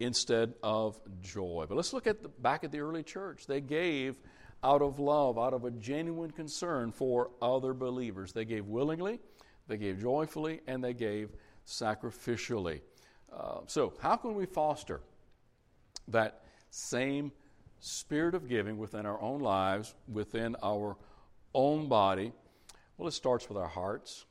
instead 0.00 0.54
of 0.62 1.00
joy. 1.22 1.66
But 1.68 1.76
let's 1.76 1.92
look 1.92 2.06
at 2.06 2.22
the, 2.22 2.28
back 2.28 2.64
at 2.64 2.72
the 2.72 2.80
early 2.80 3.02
church. 3.02 3.46
They 3.46 3.60
gave 3.60 4.16
out 4.62 4.82
of 4.82 4.98
love, 4.98 5.38
out 5.38 5.52
of 5.52 5.64
a 5.64 5.70
genuine 5.70 6.30
concern 6.30 6.90
for 6.90 7.30
other 7.40 7.74
believers. 7.74 8.32
They 8.32 8.44
gave 8.44 8.66
willingly, 8.66 9.20
they 9.68 9.76
gave 9.76 10.00
joyfully, 10.00 10.60
and 10.66 10.82
they 10.82 10.94
gave 10.94 11.30
sacrificially. 11.66 12.80
Uh, 13.32 13.60
so, 13.66 13.92
how 14.00 14.16
can 14.16 14.34
we 14.34 14.46
foster 14.46 15.00
that 16.08 16.43
same 16.74 17.30
spirit 17.78 18.34
of 18.34 18.48
giving 18.48 18.78
within 18.78 19.06
our 19.06 19.20
own 19.20 19.40
lives, 19.40 19.94
within 20.12 20.56
our 20.62 20.96
own 21.54 21.88
body? 21.88 22.32
Well, 22.96 23.06
it 23.06 23.12
starts 23.12 23.48
with 23.48 23.56
our 23.56 23.68
hearts. 23.68 24.26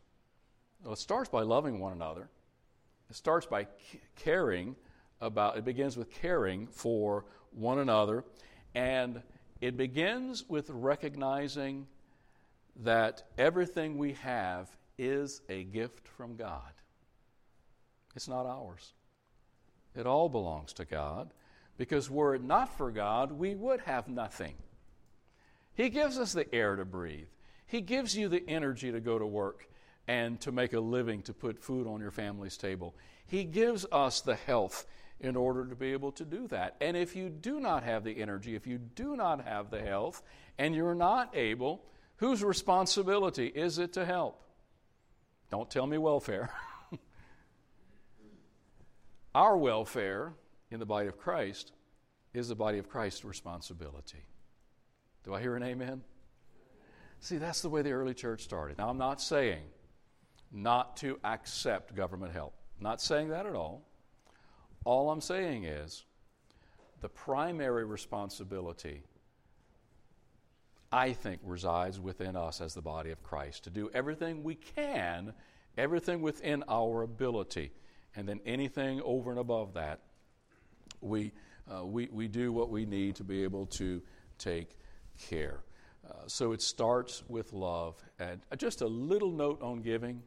Well, 0.84 0.93
it 0.93 0.99
starts 0.99 1.29
by 1.29 1.41
loving 1.43 1.79
one 1.79 1.93
another. 1.93 2.27
It 3.10 3.15
starts 3.15 3.45
by 3.45 3.67
caring 4.17 4.75
about, 5.21 5.58
it 5.58 5.63
begins 5.63 5.95
with 5.95 6.12
caring 6.12 6.67
for 6.67 7.25
one 7.51 7.79
another. 7.79 8.25
And 8.75 9.21
it 9.62 9.77
begins 9.77 10.43
with 10.49 10.69
recognizing 10.69 11.88
that 12.77 13.23
everything 13.38 13.97
we 13.97 14.13
have 14.13 14.69
is 14.97 15.41
a 15.47 15.63
gift 15.63 16.08
from 16.10 16.36
God. 16.36 16.73
It's 18.15 18.27
not 18.27 18.45
ours. 18.45 18.93
It 19.95 20.06
all 20.06 20.27
belongs 20.27 20.73
to 20.73 20.86
God 20.86 21.32
because 21.78 22.10
were 22.10 22.36
it 22.36 22.44
not 22.44 22.78
for 22.78 22.92
God, 22.92 23.32
we 23.32 23.56
would 23.56 23.82
have 23.82 24.08
nothing. 24.08 24.56
He 25.74 25.90
gives 25.90 26.18
us 26.20 26.34
the 26.34 26.54
air 26.54 26.76
to 26.76 26.86
breathe, 26.86 27.28
He 27.66 27.82
gives 27.82 28.16
you 28.16 28.30
the 28.30 28.44
energy 28.48 28.92
to 28.92 29.00
go 29.00 29.18
to 29.18 29.26
work 29.26 29.68
and 30.08 30.40
to 30.42 30.52
make 30.52 30.74
a 30.74 30.80
living 30.80 31.22
to 31.24 31.34
put 31.34 31.64
food 31.64 31.88
on 31.88 32.02
your 32.02 32.12
family's 32.12 32.58
table. 32.58 32.94
He 33.26 33.46
gives 33.46 33.86
us 33.92 34.22
the 34.22 34.36
health 34.36 34.86
in 35.20 35.38
order 35.38 35.66
to 35.66 35.76
be 35.76 35.94
able 35.94 36.12
to 36.12 36.26
do 36.26 36.48
that. 36.50 36.76
And 36.82 36.98
if 36.98 37.16
you 37.16 37.30
do 37.30 37.60
not 37.62 37.84
have 37.84 38.04
the 38.04 38.22
energy, 38.22 38.56
if 38.56 38.68
you 38.68 38.78
do 38.78 39.16
not 39.16 39.46
have 39.46 39.72
the 39.72 39.82
health, 39.82 40.22
and 40.58 40.76
you're 40.76 40.94
not 40.94 41.36
able, 41.36 41.86
whose 42.18 42.44
responsibility 42.44 43.48
is 43.48 43.80
it 43.80 43.94
to 43.94 44.06
help? 44.06 44.44
Don't 45.50 45.70
tell 45.70 45.88
me 45.88 45.98
welfare. 45.98 46.50
Our 49.36 49.58
welfare 49.58 50.34
in 50.74 50.80
the 50.80 50.86
body 50.86 51.08
of 51.08 51.18
Christ 51.18 51.72
is 52.34 52.50
the 52.50 52.56
body 52.56 52.80
of 52.80 52.90
Christ's 52.90 53.24
responsibility. 53.24 54.26
Do 55.24 55.34
I 55.34 55.40
hear 55.40 55.56
an 55.56 55.64
amen? 55.64 56.02
See, 57.20 57.38
that's 57.38 57.62
the 57.62 57.70
way 57.70 57.84
the 57.84 57.92
early 57.92 58.14
church 58.14 58.44
started. 58.44 58.78
Now, 58.78 58.90
I'm 58.90 58.98
not 58.98 59.22
saying 59.22 59.62
not 60.52 60.98
to 60.98 61.20
accept 61.24 61.96
government 61.96 62.34
help. 62.34 62.54
Not 62.80 63.02
saying 63.02 63.30
that 63.30 63.46
at 63.46 63.56
all. 63.56 63.88
All 64.84 65.10
I'm 65.10 65.22
saying 65.22 65.64
is 65.64 66.04
the 67.02 67.10
primary 67.10 67.86
responsibility, 67.86 69.04
I 70.92 71.14
think, 71.14 71.40
resides 71.44 72.00
within 72.00 72.36
us 72.36 72.62
as 72.62 72.74
the 72.74 72.82
body 72.82 73.12
of 73.12 73.24
Christ 73.24 73.64
to 73.66 73.70
do 73.70 73.90
everything 73.94 74.44
we 74.44 74.56
can, 74.56 75.34
everything 75.78 76.22
within 76.22 76.64
our 76.68 77.04
ability 77.04 77.72
and 78.16 78.28
then 78.28 78.42
anything 78.46 79.02
over 79.04 79.32
and 79.32 79.40
above 79.40 79.76
that, 79.76 80.02
we, 81.04 81.32
uh, 81.72 81.86
we, 81.86 82.08
we 82.12 82.28
do 82.28 82.52
what 82.52 82.70
we 82.70 82.86
need 82.86 83.16
to 83.16 83.24
be 83.24 83.44
able 83.44 83.66
to 83.68 84.02
take 84.38 84.78
care. 85.30 85.60
Uh, 86.08 86.13
so 86.28 86.52
it 86.52 86.62
starts 86.62 87.24
with 87.28 87.54
love. 87.54 87.96
And 88.20 88.42
just 88.58 88.82
a 88.82 88.88
little 88.88 89.32
note 89.32 89.62
on 89.62 89.82
giving. 89.82 90.22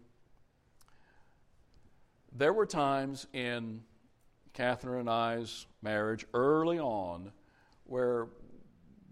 there 2.36 2.52
were 2.52 2.66
times 2.66 3.26
in 3.32 3.82
Catherine 4.52 5.00
and 5.00 5.10
I's 5.10 5.66
marriage 5.82 6.26
early 6.34 6.78
on 6.78 7.32
where 7.84 8.28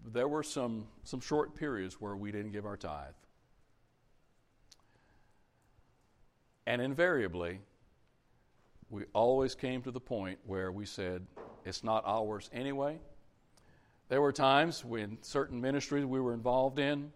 there 0.05 0.27
were 0.27 0.43
some, 0.43 0.87
some 1.03 1.19
short 1.19 1.55
periods 1.55 1.99
where 1.99 2.15
we 2.15 2.31
didn't 2.31 2.51
give 2.51 2.65
our 2.65 2.77
tithe. 2.77 3.13
And 6.67 6.81
invariably, 6.81 7.59
we 8.89 9.03
always 9.13 9.55
came 9.55 9.81
to 9.83 9.91
the 9.91 9.99
point 9.99 10.39
where 10.45 10.71
we 10.71 10.85
said, 10.85 11.25
it's 11.65 11.83
not 11.83 12.03
ours 12.05 12.49
anyway. 12.53 12.99
There 14.07 14.21
were 14.21 14.31
times 14.31 14.85
when 14.85 15.17
certain 15.21 15.59
ministries 15.59 16.05
we 16.05 16.19
were 16.19 16.33
involved 16.33 16.77
in 16.77 17.11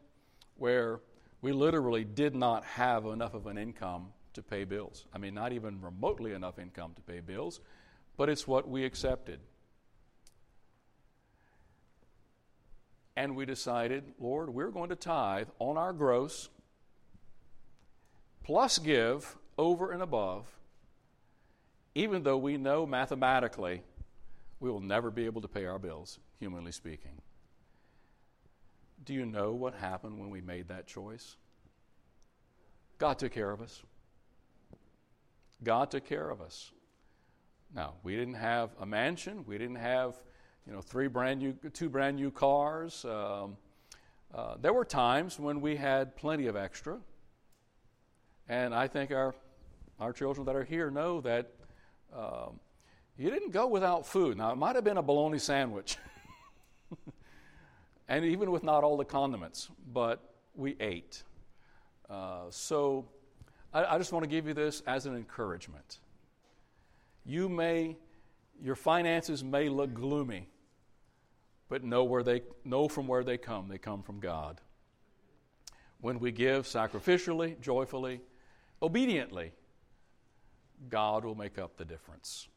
where 0.57 1.01
we 1.41 1.51
literally 1.51 2.03
did 2.03 2.35
not 2.35 2.65
have 2.65 3.05
enough 3.05 3.33
of 3.33 3.47
an 3.47 3.57
income 3.57 4.07
to 4.33 4.41
pay 4.41 4.63
bills. 4.63 5.05
I 5.13 5.19
mean, 5.19 5.33
not 5.33 5.53
even 5.53 5.81
remotely 5.81 6.33
enough 6.33 6.59
income 6.59 6.93
to 6.95 7.01
pay 7.01 7.19
bills, 7.19 7.61
but 8.17 8.27
it's 8.27 8.47
what 8.47 8.67
we 8.67 8.83
accepted. 8.83 9.39
And 13.15 13.35
we 13.35 13.45
decided, 13.45 14.03
Lord, 14.19 14.49
we're 14.49 14.71
going 14.71 14.89
to 14.89 14.95
tithe 14.95 15.47
on 15.59 15.77
our 15.77 15.93
gross 15.93 16.49
plus 18.43 18.79
give 18.79 19.37
over 19.57 19.91
and 19.91 20.01
above, 20.01 20.47
even 21.93 22.23
though 22.23 22.37
we 22.37 22.57
know 22.57 22.85
mathematically 22.85 23.83
we 24.59 24.69
will 24.69 24.81
never 24.81 25.09
be 25.09 25.25
able 25.25 25.41
to 25.41 25.47
pay 25.47 25.65
our 25.65 25.79
bills, 25.79 26.19
humanly 26.39 26.71
speaking. 26.71 27.21
Do 29.05 29.13
you 29.13 29.25
know 29.25 29.53
what 29.53 29.73
happened 29.73 30.19
when 30.19 30.29
we 30.29 30.41
made 30.41 30.67
that 30.67 30.85
choice? 30.85 31.37
God 32.97 33.17
took 33.17 33.31
care 33.31 33.51
of 33.51 33.61
us. 33.61 33.81
God 35.63 35.91
took 35.91 36.05
care 36.05 36.29
of 36.29 36.41
us. 36.41 36.71
Now, 37.73 37.93
we 38.03 38.15
didn't 38.15 38.35
have 38.35 38.71
a 38.79 38.85
mansion. 38.85 39.43
We 39.45 39.57
didn't 39.57 39.77
have, 39.77 40.15
you 40.65 40.73
know, 40.73 40.81
three 40.81 41.07
brand 41.07 41.39
new, 41.39 41.53
two 41.71 41.89
brand 41.89 42.17
new 42.17 42.31
cars. 42.31 43.05
Um, 43.05 43.57
uh, 44.33 44.55
there 44.61 44.73
were 44.73 44.85
times 44.85 45.39
when 45.39 45.61
we 45.61 45.75
had 45.75 46.15
plenty 46.15 46.47
of 46.47 46.55
extra. 46.55 46.97
And 48.47 48.73
I 48.73 48.87
think 48.87 49.11
our, 49.11 49.33
our 49.99 50.11
children 50.11 50.45
that 50.47 50.55
are 50.55 50.63
here 50.63 50.89
know 50.89 51.21
that 51.21 51.51
um, 52.15 52.59
you 53.19 53.29
didn't 53.29 53.51
go 53.51 53.67
without 53.67 54.07
food. 54.07 54.37
Now, 54.37 54.53
it 54.53 54.55
might 54.55 54.75
have 54.75 54.85
been 54.85 54.95
a 54.95 55.03
bologna 55.03 55.39
sandwich, 55.39 55.97
and 58.07 58.23
even 58.23 58.49
with 58.49 58.63
not 58.63 58.85
all 58.85 58.95
the 58.95 59.03
condiments, 59.03 59.69
but 59.91 60.35
we 60.55 60.77
ate. 60.79 61.21
Uh, 62.09 62.43
so 62.49 63.05
I, 63.73 63.83
I 63.83 63.97
just 63.97 64.13
want 64.13 64.23
to 64.23 64.29
give 64.29 64.47
you 64.47 64.53
this 64.53 64.81
as 64.87 65.05
an 65.05 65.17
encouragement. 65.17 65.99
You 67.25 67.49
may, 67.49 67.97
your 68.63 68.75
finances 68.75 69.43
may 69.43 69.67
look 69.67 69.93
gloomy, 69.93 70.47
but 71.67 71.83
know 71.83 72.05
where 72.05 72.23
they 72.23 72.41
know 72.63 72.87
from 72.87 73.05
where 73.05 73.25
they 73.25 73.37
come. 73.37 73.67
They 73.67 73.77
come 73.77 74.01
from 74.01 74.21
God. 74.21 74.61
When 75.99 76.19
we 76.19 76.31
give 76.31 76.65
sacrificially, 76.65 77.59
joyfully, 77.59 78.21
obediently, 78.81 79.51
God 80.87 81.25
will 81.25 81.35
make 81.35 81.59
up 81.59 81.75
the 81.75 81.83
difference. 81.83 82.47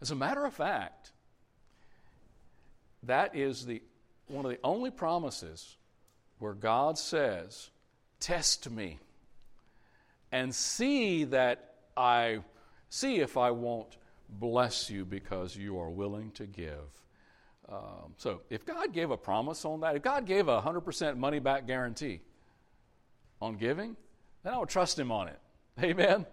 As 0.00 0.10
a 0.10 0.14
matter 0.14 0.44
of 0.44 0.52
fact, 0.52 1.12
that 3.02 3.34
is 3.34 3.66
the, 3.66 3.82
one 4.28 4.44
of 4.44 4.50
the 4.50 4.58
only 4.64 4.90
promises 4.90 5.76
where 6.38 6.54
God 6.54 6.98
says, 6.98 7.70
Test 8.20 8.70
me 8.70 8.98
and 10.32 10.54
see 10.54 11.24
that 11.24 11.74
I 11.96 12.40
see 12.88 13.16
if 13.16 13.36
I 13.36 13.50
won't 13.50 13.96
bless 14.28 14.88
you 14.88 15.04
because 15.04 15.56
you 15.56 15.78
are 15.78 15.90
willing 15.90 16.30
to 16.32 16.46
give. 16.46 17.02
Um, 17.68 18.14
so, 18.18 18.40
if 18.50 18.64
God 18.66 18.92
gave 18.92 19.10
a 19.10 19.16
promise 19.16 19.64
on 19.64 19.80
that, 19.80 19.96
if 19.96 20.02
God 20.02 20.26
gave 20.26 20.48
a 20.48 20.60
100% 20.60 21.16
money 21.16 21.38
back 21.38 21.66
guarantee 21.66 22.20
on 23.40 23.56
giving, 23.56 23.96
then 24.42 24.54
I 24.54 24.58
would 24.58 24.68
trust 24.68 24.98
Him 24.98 25.10
on 25.10 25.28
it. 25.28 25.38
Amen? 25.82 26.26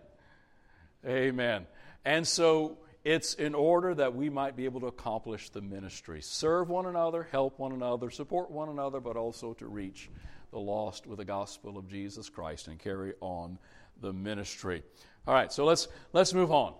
Amen. 1.05 1.67
And 2.03 2.27
so, 2.27 2.77
it's 3.03 3.33
in 3.33 3.55
order 3.55 3.95
that 3.95 4.15
we 4.15 4.29
might 4.29 4.55
be 4.55 4.65
able 4.65 4.79
to 4.81 4.87
accomplish 4.87 5.49
the 5.49 5.61
ministry. 5.61 6.21
Serve 6.21 6.69
one 6.69 6.85
another, 6.85 7.27
help 7.31 7.57
one 7.57 7.71
another, 7.71 8.09
support 8.09 8.51
one 8.51 8.69
another, 8.69 8.99
but 8.99 9.17
also 9.17 9.53
to 9.53 9.67
reach 9.67 10.09
the 10.51 10.59
lost 10.59 11.07
with 11.07 11.17
the 11.17 11.25
gospel 11.25 11.77
of 11.77 11.87
Jesus 11.89 12.29
Christ 12.29 12.67
and 12.67 12.77
carry 12.77 13.13
on 13.21 13.57
the 14.01 14.13
ministry. 14.13 14.83
All 15.27 15.33
right, 15.33 15.51
so 15.51 15.65
let's 15.65 15.87
let's 16.13 16.33
move 16.33 16.51
on. 16.51 16.73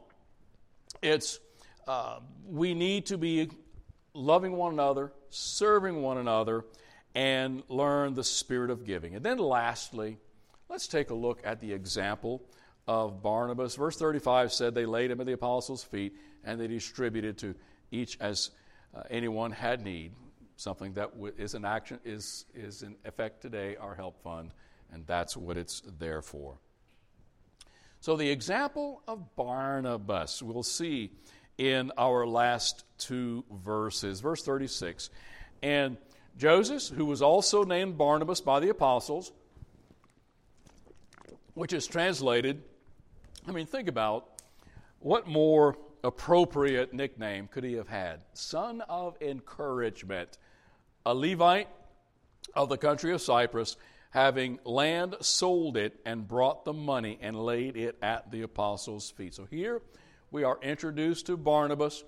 It's 1.01 1.39
uh, 1.88 2.19
we 2.47 2.73
need 2.73 3.07
to 3.07 3.17
be 3.17 3.49
loving 4.13 4.53
one 4.53 4.73
another, 4.73 5.12
serving 5.29 6.01
one 6.01 6.17
another, 6.17 6.65
and 7.15 7.63
learn 7.67 8.13
the 8.13 8.23
spirit 8.23 8.69
of 8.69 8.86
giving. 8.86 9.15
And 9.15 9.25
then 9.25 9.38
lastly, 9.38 10.17
let's 10.69 10.88
take 10.88 11.10
a 11.10 11.15
look 11.15 11.41
at 11.43 11.60
the 11.60 11.73
example 11.73 12.43
of 12.88 13.22
Barnabas. 13.22 13.76
Verse 13.76 13.98
35 13.98 14.52
said, 14.52 14.76
They 14.76 14.86
laid 14.86 15.12
him 15.12 15.20
at 15.20 15.26
the 15.26 15.34
apostles' 15.34 15.84
feet, 15.84 16.15
and 16.44 16.60
they 16.60 16.67
distributed 16.67 17.38
to 17.39 17.56
each 17.91 18.17
as 18.20 18.52
uh, 18.96 19.04
anyone 19.10 19.52
had 19.52 19.84
need. 19.84 20.13
Something 20.56 20.94
that 20.94 21.12
is 21.38 21.56
in 21.56 21.65
action 21.65 22.00
is, 22.06 22.46
is 22.54 22.84
in 22.84 22.96
effect 23.06 23.41
today, 23.41 23.76
our 23.78 23.96
help 23.96 24.22
fund, 24.22 24.52
and 24.91 25.06
that's 25.08 25.36
what 25.36 25.58
it's 25.58 25.82
there 25.98 26.22
for. 26.22 26.58
So, 28.00 28.15
the 28.15 28.30
example 28.30 29.02
of 29.08 29.36
Barnabas 29.36 30.41
we'll 30.41 30.63
see 30.63 31.12
in 31.58 31.91
our 31.98 32.26
last 32.26 32.84
two 32.98 33.44
verses. 33.63 34.20
Verse 34.20 34.44
36 34.44 35.10
And 35.62 35.98
Joseph, 36.38 36.96
who 36.96 37.06
was 37.06 37.22
also 37.22 37.63
named 37.63 37.98
Barnabas 37.98 38.41
by 38.41 38.60
the 38.60 38.70
apostles, 38.70 39.32
which 41.54 41.74
is 41.74 41.88
translated 41.88 42.63
I 43.47 43.51
mean, 43.51 43.65
think 43.65 43.88
about 43.88 44.30
what 44.99 45.27
more 45.27 45.77
appropriate 46.04 46.93
nickname 46.93 47.47
could 47.47 47.63
he 47.63 47.73
have 47.73 47.88
had? 47.88 48.21
Son 48.34 48.82
of 48.82 49.17
encouragement. 49.21 50.38
A 51.06 51.13
Levite 51.15 51.67
of 52.56 52.69
the 52.69 52.77
country 52.77 53.13
of 53.13 53.21
Cyprus, 53.21 53.77
having 54.12 54.60
land, 54.63 55.15
sold 55.21 55.77
it, 55.77 55.99
and 56.06 56.27
brought 56.27 56.65
the 56.65 56.73
money 56.73 57.17
and 57.21 57.36
laid 57.36 57.77
it 57.77 57.97
at 58.01 58.32
the 58.32 58.43
apostles' 58.43 59.10
feet. 59.10 59.34
So 59.34 59.45
here 59.45 59.82
we 60.30 60.43
are 60.43 60.60
introduced 60.62 61.25
to 61.27 61.38
Barnabas. 61.38 62.04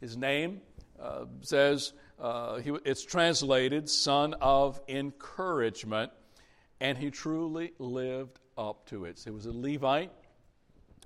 His 0.00 0.16
name 0.16 0.62
uh, 1.00 1.26
says, 1.42 1.92
uh, 2.18 2.58
he, 2.58 2.72
it's 2.84 3.04
translated 3.04 3.88
son 3.90 4.34
of 4.40 4.80
encouragement, 4.88 6.12
and 6.80 6.96
he 6.96 7.10
truly 7.10 7.72
lived 7.78 8.38
up 8.56 8.86
to 8.86 9.04
it. 9.04 9.18
So 9.18 9.30
he 9.30 9.34
was 9.34 9.46
a 9.46 9.52
Levite 9.52 10.12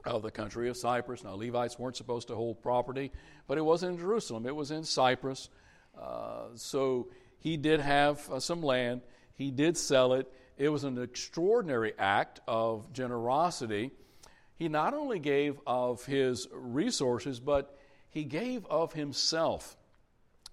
of 0.05 0.23
the 0.23 0.31
country 0.31 0.69
of 0.69 0.77
Cyprus. 0.77 1.25
Now, 1.25 1.35
Levites 1.35 1.79
weren't 1.79 1.97
supposed 1.97 2.29
to 2.29 2.35
hold 2.35 2.63
property, 2.63 3.13
but 3.47 3.59
it 3.59 3.63
wasn't 3.63 3.95
in 3.95 3.99
Jerusalem, 3.99 4.47
it 4.47 4.55
was 4.55 4.71
in 4.71 4.85
Cyprus. 4.85 5.49
Uh, 6.01 6.47
so 6.55 7.09
he 7.39 7.57
did 7.57 7.81
have 7.81 8.29
uh, 8.31 8.41
some 8.41 8.63
land, 8.63 9.03
he 9.35 9.51
did 9.51 9.77
sell 9.77 10.15
it. 10.15 10.31
It 10.57 10.69
was 10.69 10.85
an 10.85 11.03
extraordinary 11.03 11.93
act 11.99 12.41
of 12.47 12.93
generosity. 12.93 13.91
He 14.55 14.69
not 14.69 14.95
only 14.95 15.19
gave 15.19 15.59
of 15.67 16.05
his 16.05 16.47
resources, 16.53 17.41
but 17.41 17.77
he 18.11 18.25
gave 18.25 18.65
of 18.67 18.93
himself. 18.93 19.77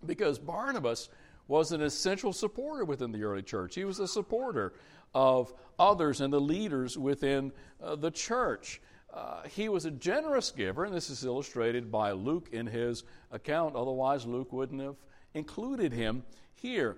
Because 0.05 0.39
Barnabas 0.39 1.09
was 1.47 1.71
an 1.71 1.81
essential 1.81 2.31
supporter 2.31 2.85
within 2.85 3.11
the 3.11 3.23
early 3.23 3.41
church. 3.41 3.75
He 3.75 3.83
was 3.83 3.99
a 3.99 4.07
supporter 4.07 4.73
of 5.13 5.53
others 5.77 6.21
and 6.21 6.31
the 6.31 6.39
leaders 6.39 6.97
within 6.97 7.51
uh, 7.83 7.95
the 7.95 8.11
church. 8.11 8.81
Uh, 9.13 9.41
he 9.43 9.69
was 9.69 9.85
a 9.85 9.91
generous 9.91 10.51
giver, 10.51 10.85
and 10.85 10.93
this 10.93 11.09
is 11.09 11.25
illustrated 11.25 11.91
by 11.91 12.11
Luke 12.11 12.49
in 12.51 12.67
his 12.67 13.03
account. 13.31 13.75
Otherwise, 13.75 14.25
Luke 14.25 14.53
wouldn't 14.53 14.81
have 14.81 14.95
included 15.33 15.93
him 15.93 16.23
here. 16.53 16.97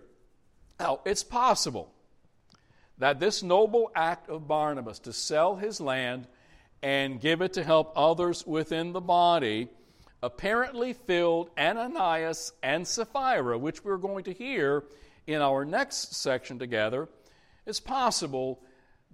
Now, 0.79 0.99
it's 1.05 1.23
possible 1.23 1.93
that 2.97 3.19
this 3.19 3.41
noble 3.41 3.91
act 3.95 4.29
of 4.29 4.47
Barnabas 4.47 4.99
to 4.99 5.13
sell 5.13 5.55
his 5.55 5.79
land 5.79 6.27
and 6.83 7.21
give 7.21 7.41
it 7.41 7.53
to 7.53 7.63
help 7.63 7.93
others 7.95 8.45
within 8.45 8.91
the 8.91 9.01
body 9.01 9.69
apparently 10.23 10.93
filled 10.93 11.49
Ananias 11.57 12.51
and 12.61 12.87
Sapphira, 12.87 13.57
which 13.57 13.83
we're 13.83 13.97
going 13.97 14.23
to 14.25 14.33
hear 14.33 14.83
in 15.27 15.41
our 15.41 15.65
next 15.65 16.15
section 16.15 16.59
together. 16.59 17.07
It's 17.65 17.79
possible 17.79 18.59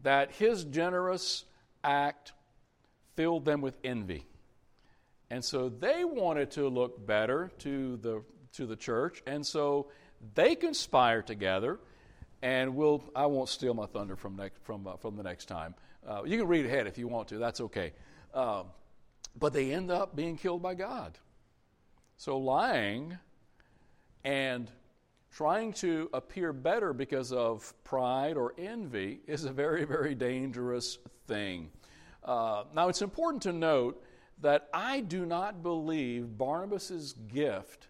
that 0.03 0.31
his 0.31 0.63
generous 0.63 1.45
act 1.83 2.33
filled 3.17 3.43
them 3.43 3.60
with 3.60 3.75
envy. 3.84 4.25
And 5.30 5.43
so 5.43 5.67
they 5.67 6.06
wanted 6.06 6.51
to 6.51 6.69
look 6.69 7.06
better 7.06 7.51
to 7.60 7.97
the, 7.97 8.23
to 8.53 8.65
the 8.65 8.77
church, 8.77 9.21
and 9.27 9.45
so 9.45 9.88
they 10.36 10.56
conspire 10.56 11.21
together. 11.21 11.80
And 12.41 12.75
we'll, 12.75 13.03
I 13.15 13.25
won't 13.25 13.49
steal 13.49 13.73
my 13.73 13.88
thunder 13.88 14.15
from, 14.15 14.36
next, 14.36 14.63
from, 14.63 14.86
uh, 14.86 14.95
from 14.97 15.17
the 15.17 15.23
next 15.23 15.47
time. 15.47 15.73
Uh, 16.08 16.21
you 16.23 16.38
can 16.38 16.47
read 16.47 16.67
ahead 16.67 16.86
if 16.86 16.97
you 16.97 17.08
want 17.08 17.27
to, 17.30 17.39
that's 17.39 17.60
okay. 17.60 17.93
Um, 18.34 18.67
but 19.36 19.53
they 19.53 19.73
end 19.73 19.91
up 19.91 20.15
being 20.15 20.38
killed 20.38 20.62
by 20.62 20.75
God. 20.75 21.17
So 22.17 22.38
lying 22.38 23.17
and 24.23 24.69
trying 25.32 25.73
to 25.73 26.10
appear 26.13 26.53
better 26.53 26.93
because 26.93 27.32
of 27.32 27.73
pride 27.84 28.38
or 28.38 28.53
envy 28.58 29.19
is 29.27 29.45
a 29.45 29.51
very, 29.51 29.84
very 29.86 30.15
dangerous 30.15 30.99
thing. 31.27 31.71
Uh, 32.27 32.65
now, 32.75 32.89
it's 32.89 33.01
important 33.01 33.41
to 33.43 33.53
note 33.53 34.03
that 34.41 34.67
I 34.73 34.99
do 34.99 35.25
not 35.25 35.63
believe 35.63 36.37
Barnabas' 36.37 37.13
gift 37.33 37.87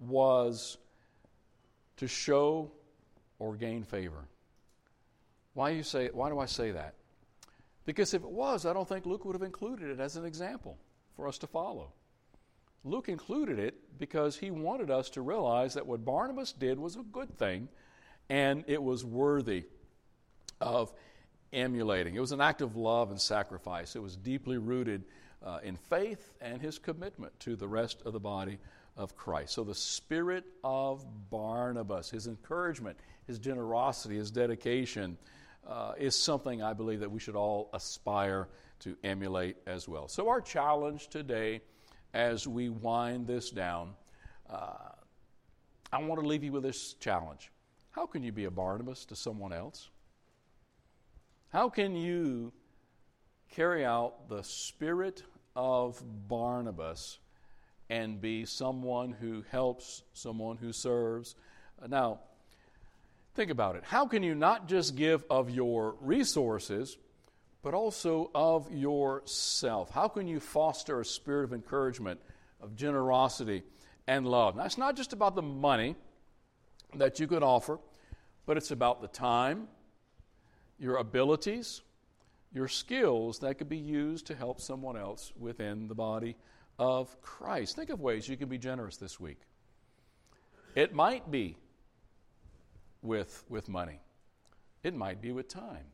was 0.00 0.76
to 1.96 2.08
show 2.08 2.72
or 3.38 3.54
gain 3.54 3.84
favor. 3.84 4.28
Why, 5.54 5.70
you 5.70 5.84
say, 5.84 6.10
why 6.12 6.28
do 6.28 6.38
I 6.40 6.46
say 6.46 6.72
that? 6.72 6.94
Because 7.86 8.12
if 8.12 8.22
it 8.22 8.28
was, 8.28 8.66
I 8.66 8.72
don't 8.72 8.88
think 8.88 9.06
Luke 9.06 9.24
would 9.24 9.34
have 9.34 9.42
included 9.42 9.88
it 9.88 10.00
as 10.00 10.16
an 10.16 10.24
example 10.24 10.76
for 11.14 11.28
us 11.28 11.38
to 11.38 11.46
follow. 11.46 11.92
Luke 12.84 13.08
included 13.08 13.58
it 13.58 13.98
because 13.98 14.36
he 14.36 14.50
wanted 14.50 14.90
us 14.90 15.08
to 15.10 15.22
realize 15.22 15.74
that 15.74 15.86
what 15.86 16.04
Barnabas 16.04 16.52
did 16.52 16.78
was 16.78 16.96
a 16.96 17.02
good 17.02 17.38
thing 17.38 17.68
and 18.28 18.64
it 18.66 18.82
was 18.82 19.04
worthy 19.04 19.64
of 20.60 20.92
emulating. 21.52 22.14
It 22.14 22.20
was 22.20 22.32
an 22.32 22.40
act 22.40 22.60
of 22.60 22.76
love 22.76 23.10
and 23.10 23.20
sacrifice. 23.20 23.96
It 23.96 24.02
was 24.02 24.16
deeply 24.16 24.58
rooted 24.58 25.04
uh, 25.44 25.58
in 25.62 25.76
faith 25.76 26.34
and 26.40 26.60
his 26.60 26.78
commitment 26.78 27.38
to 27.40 27.56
the 27.56 27.68
rest 27.68 28.02
of 28.04 28.12
the 28.12 28.20
body 28.20 28.58
of 28.96 29.16
Christ. 29.16 29.54
So 29.54 29.64
the 29.64 29.74
spirit 29.74 30.44
of 30.64 31.04
Barnabas, 31.30 32.10
his 32.10 32.26
encouragement, 32.26 32.98
his 33.26 33.38
generosity, 33.38 34.16
his 34.16 34.30
dedication, 34.30 35.18
uh, 35.66 35.92
is 35.98 36.14
something 36.14 36.62
I 36.62 36.72
believe 36.72 37.00
that 37.00 37.10
we 37.10 37.20
should 37.20 37.36
all 37.36 37.70
aspire 37.72 38.48
to 38.80 38.96
emulate 39.02 39.56
as 39.66 39.88
well. 39.88 40.06
So, 40.08 40.28
our 40.28 40.40
challenge 40.40 41.08
today, 41.08 41.60
as 42.14 42.46
we 42.46 42.68
wind 42.68 43.26
this 43.26 43.50
down, 43.50 43.94
uh, 44.48 44.74
I 45.92 46.02
want 46.02 46.20
to 46.20 46.26
leave 46.26 46.44
you 46.44 46.52
with 46.52 46.62
this 46.62 46.94
challenge. 46.94 47.50
How 47.90 48.06
can 48.06 48.22
you 48.22 48.32
be 48.32 48.44
a 48.44 48.50
Barnabas 48.50 49.04
to 49.06 49.16
someone 49.16 49.52
else? 49.52 49.88
How 51.56 51.70
can 51.70 51.96
you 51.96 52.52
carry 53.50 53.82
out 53.82 54.28
the 54.28 54.42
spirit 54.42 55.22
of 55.54 56.02
Barnabas 56.28 57.18
and 57.88 58.20
be 58.20 58.44
someone 58.44 59.12
who 59.12 59.42
helps, 59.50 60.02
someone 60.12 60.58
who 60.58 60.70
serves? 60.74 61.34
Now, 61.88 62.20
Think 63.32 63.50
about 63.50 63.76
it. 63.76 63.84
How 63.84 64.06
can 64.06 64.22
you 64.22 64.34
not 64.34 64.68
just 64.68 64.96
give 64.96 65.24
of 65.30 65.48
your 65.48 65.96
resources, 66.02 66.98
but 67.62 67.72
also 67.72 68.30
of 68.34 68.70
yourself? 68.70 69.90
How 69.90 70.08
can 70.08 70.26
you 70.26 70.40
foster 70.40 71.00
a 71.00 71.04
spirit 71.06 71.44
of 71.44 71.54
encouragement, 71.54 72.20
of 72.60 72.76
generosity, 72.76 73.62
and 74.06 74.26
love? 74.26 74.56
Now, 74.56 74.64
it's 74.64 74.76
not 74.76 74.94
just 74.94 75.14
about 75.14 75.34
the 75.34 75.42
money 75.42 75.96
that 76.96 77.18
you 77.18 77.26
could 77.26 77.42
offer, 77.42 77.78
but 78.44 78.58
it's 78.58 78.72
about 78.72 79.00
the 79.00 79.08
time, 79.08 79.68
your 80.78 80.96
abilities, 80.96 81.82
your 82.52 82.68
skills 82.68 83.38
that 83.40 83.58
could 83.58 83.68
be 83.68 83.76
used 83.76 84.26
to 84.26 84.34
help 84.34 84.60
someone 84.60 84.96
else 84.96 85.32
within 85.38 85.88
the 85.88 85.94
body 85.94 86.36
of 86.78 87.20
Christ. 87.22 87.76
Think 87.76 87.90
of 87.90 88.00
ways 88.00 88.28
you 88.28 88.36
can 88.36 88.48
be 88.48 88.58
generous 88.58 88.96
this 88.96 89.18
week. 89.18 89.40
It 90.74 90.94
might 90.94 91.30
be 91.30 91.56
with, 93.02 93.44
with 93.48 93.68
money. 93.68 94.00
It 94.82 94.94
might 94.94 95.20
be 95.20 95.32
with 95.32 95.48
time. 95.48 95.86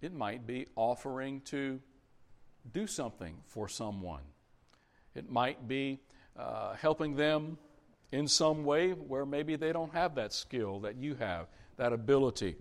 It 0.00 0.12
might 0.12 0.46
be 0.46 0.66
offering 0.76 1.40
to 1.42 1.80
do 2.72 2.86
something 2.86 3.36
for 3.46 3.68
someone. 3.68 4.22
It 5.14 5.28
might 5.28 5.66
be 5.66 6.00
uh, 6.36 6.74
helping 6.74 7.16
them 7.16 7.58
in 8.12 8.26
some 8.26 8.64
way 8.64 8.92
where 8.92 9.26
maybe 9.26 9.56
they 9.56 9.72
don't 9.72 9.92
have 9.92 10.14
that 10.14 10.32
skill 10.32 10.80
that 10.80 10.96
you 10.96 11.14
have, 11.16 11.46
that 11.76 11.92
ability 11.92 12.56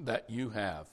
that 0.00 0.28
you 0.28 0.50
have. 0.50 0.86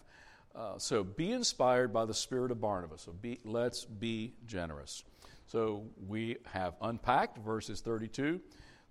Uh, 0.55 0.77
so 0.77 1.03
be 1.03 1.31
inspired 1.31 1.93
by 1.93 2.05
the 2.05 2.13
spirit 2.13 2.51
of 2.51 2.59
Barnabas. 2.59 3.03
So 3.03 3.11
be, 3.11 3.39
let's 3.43 3.85
be 3.85 4.33
generous. 4.47 5.03
So 5.45 5.83
we 6.07 6.37
have 6.45 6.75
unpacked 6.81 7.37
verses 7.37 7.81
32 7.81 8.41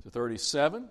to 0.05 0.11
37. 0.11 0.88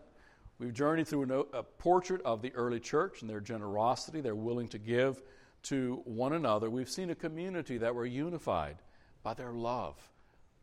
We've 0.59 0.73
journeyed 0.73 1.07
through 1.07 1.47
a 1.53 1.63
portrait 1.63 2.21
of 2.23 2.41
the 2.41 2.53
early 2.53 2.79
church 2.79 3.21
and 3.21 3.29
their 3.29 3.41
generosity, 3.41 4.21
they're 4.21 4.35
willing 4.35 4.67
to 4.69 4.77
give 4.77 5.21
to 5.63 6.01
one 6.05 6.33
another. 6.33 6.69
We've 6.69 6.89
seen 6.89 7.09
a 7.09 7.15
community 7.15 7.77
that 7.79 7.95
were 7.95 8.05
unified 8.05 8.77
by 9.23 9.33
their 9.33 9.51
love 9.51 9.95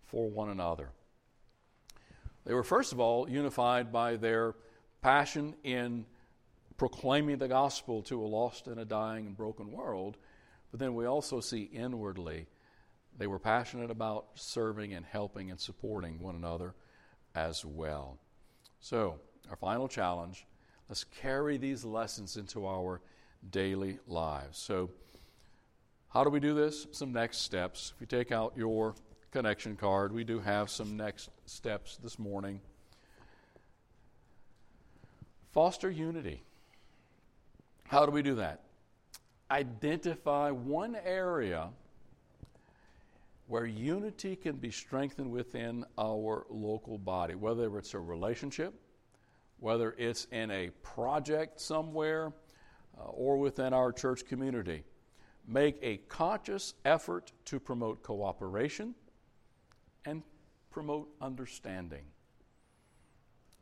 for 0.06 0.30
one 0.30 0.48
another. 0.48 0.90
They 2.44 2.54
were, 2.54 2.62
first 2.62 2.92
of 2.92 3.00
all, 3.00 3.28
unified 3.28 3.92
by 3.92 4.16
their 4.16 4.54
passion 5.00 5.54
in 5.64 6.06
proclaiming 6.82 7.38
the 7.38 7.46
gospel 7.46 8.02
to 8.02 8.20
a 8.20 8.26
lost 8.26 8.66
and 8.66 8.80
a 8.80 8.84
dying 8.84 9.24
and 9.24 9.36
broken 9.36 9.70
world. 9.70 10.16
But 10.72 10.80
then 10.80 10.96
we 10.96 11.06
also 11.06 11.38
see 11.38 11.70
inwardly 11.72 12.48
they 13.16 13.28
were 13.28 13.38
passionate 13.38 13.88
about 13.88 14.26
serving 14.34 14.92
and 14.92 15.06
helping 15.06 15.52
and 15.52 15.60
supporting 15.60 16.18
one 16.18 16.34
another 16.34 16.74
as 17.36 17.64
well. 17.64 18.18
So, 18.80 19.20
our 19.48 19.54
final 19.54 19.86
challenge. 19.86 20.44
Let's 20.88 21.04
carry 21.04 21.56
these 21.56 21.84
lessons 21.84 22.36
into 22.36 22.66
our 22.66 23.00
daily 23.48 24.00
lives. 24.08 24.58
So, 24.58 24.90
how 26.08 26.24
do 26.24 26.30
we 26.30 26.40
do 26.40 26.52
this? 26.52 26.88
Some 26.90 27.12
next 27.12 27.42
steps. 27.42 27.92
If 27.94 28.00
you 28.00 28.06
take 28.08 28.32
out 28.32 28.54
your 28.56 28.96
connection 29.30 29.76
card, 29.76 30.10
we 30.10 30.24
do 30.24 30.40
have 30.40 30.68
some 30.68 30.96
next 30.96 31.30
steps 31.46 31.96
this 32.02 32.18
morning. 32.18 32.60
Foster 35.52 35.88
unity. 35.88 36.42
How 37.92 38.06
do 38.06 38.10
we 38.10 38.22
do 38.22 38.36
that? 38.36 38.60
Identify 39.50 40.50
one 40.50 40.96
area 41.04 41.68
where 43.48 43.66
unity 43.66 44.34
can 44.34 44.56
be 44.56 44.70
strengthened 44.70 45.30
within 45.30 45.84
our 45.98 46.46
local 46.48 46.96
body, 46.96 47.34
whether 47.34 47.76
it's 47.76 47.92
a 47.92 47.98
relationship, 47.98 48.72
whether 49.60 49.94
it's 49.98 50.26
in 50.32 50.50
a 50.50 50.70
project 50.82 51.60
somewhere 51.60 52.32
uh, 52.98 53.10
or 53.10 53.36
within 53.36 53.74
our 53.74 53.92
church 53.92 54.24
community. 54.24 54.84
Make 55.46 55.76
a 55.82 55.98
conscious 56.08 56.72
effort 56.86 57.32
to 57.44 57.60
promote 57.60 58.02
cooperation 58.02 58.94
and 60.06 60.22
promote 60.70 61.10
understanding. 61.20 62.04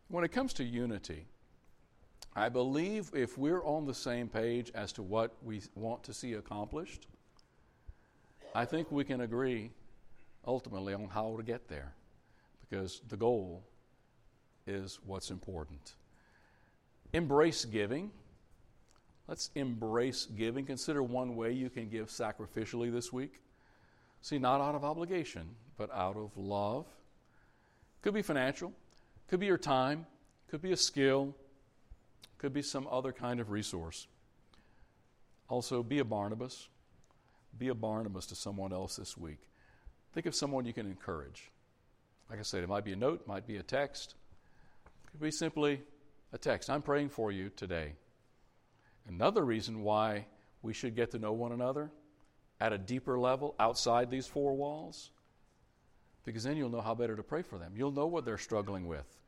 When 0.07 0.23
it 0.23 0.31
comes 0.31 0.53
to 0.53 0.63
unity, 0.63 1.27
I 2.35 2.49
believe 2.49 3.11
if 3.13 3.37
we're 3.37 3.65
on 3.65 3.87
the 3.87 3.95
same 3.95 4.29
page 4.29 4.71
as 4.75 4.93
to 4.93 5.03
what 5.03 5.35
we 5.43 5.63
want 5.75 6.05
to 6.05 6.15
see 6.15 6.35
accomplished, 6.35 7.07
I 8.55 8.65
think 8.65 8.91
we 8.91 9.05
can 9.05 9.21
agree 9.21 9.71
ultimately 10.47 10.95
on 10.95 11.09
how 11.09 11.37
to 11.37 11.43
get 11.43 11.69
there 11.69 11.93
because 12.61 13.01
the 13.09 13.17
goal 13.17 13.65
is 14.67 15.01
what's 15.05 15.31
important. 15.31 15.95
Embrace 17.13 17.65
giving. 17.65 18.11
Let's 19.27 19.51
embrace 19.55 20.27
giving. 20.27 20.67
Consider 20.67 21.03
one 21.03 21.35
way 21.37 21.53
you 21.53 21.69
can 21.71 21.89
give 21.89 22.09
sacrificially 22.09 22.93
this 22.93 23.13
week. 23.13 23.41
See, 24.23 24.39
not 24.39 24.61
out 24.61 24.75
of 24.75 24.85
obligation, 24.85 25.49
but 25.77 25.91
out 25.93 26.17
of 26.17 26.37
love. 26.37 26.87
Could 28.03 28.15
be 28.15 28.23
financial, 28.23 28.73
could 29.29 29.41
be 29.41 29.47
your 29.47 29.59
time, 29.59 30.07
could 30.49 30.63
be 30.63 30.73
a 30.73 30.77
skill, 30.77 31.35
could 32.41 32.55
be 32.55 32.63
some 32.63 32.89
other 32.91 33.13
kind 33.13 33.39
of 33.39 33.51
resource. 33.51 34.09
Also, 35.51 35.83
be 35.83 35.99
a 35.99 36.05
Barnabas. 36.05 36.69
Be 37.59 37.69
a 37.69 37.75
Barnabas 37.75 38.25
to 38.27 38.35
someone 38.35 38.73
else 38.73 38.97
this 38.97 39.15
week. 39.15 39.41
Think 40.15 40.25
of 40.25 40.35
someone 40.35 40.65
you 40.65 40.73
can 40.73 40.87
encourage. 40.87 41.51
Like 42.31 42.39
I 42.39 42.43
said, 42.43 42.65
it 42.65 42.69
might 42.69 42.85
be 42.85 42.95
a 42.95 42.97
note, 42.97 43.27
might 43.27 43.47
be 43.47 43.59
a 43.59 43.63
text, 43.63 44.15
could 45.11 45.21
be 45.21 45.31
simply 45.31 45.83
a 46.33 46.39
text. 46.39 46.71
I'm 46.71 46.81
praying 46.81 47.11
for 47.11 47.31
you 47.31 47.51
today. 47.51 47.93
Another 49.07 49.45
reason 49.45 49.83
why 49.83 50.25
we 50.63 50.73
should 50.73 50.97
get 50.97 51.11
to 51.11 51.19
know 51.19 51.33
one 51.33 51.53
another 51.53 51.91
at 52.59 52.73
a 52.73 52.79
deeper 52.79 53.19
level 53.19 53.55
outside 53.61 54.11
these 54.11 54.27
four 54.27 54.57
walls, 54.57 55.11
because 56.25 56.45
then 56.45 56.57
you'll 56.57 56.71
know 56.71 56.81
how 56.81 56.95
better 56.95 57.17
to 57.17 57.23
pray 57.23 57.43
for 57.43 57.59
them. 57.59 57.75
You'll 57.77 57.93
know 57.93 58.07
what 58.07 58.25
they're 58.25 58.39
struggling 58.39 58.87
with. 58.87 59.20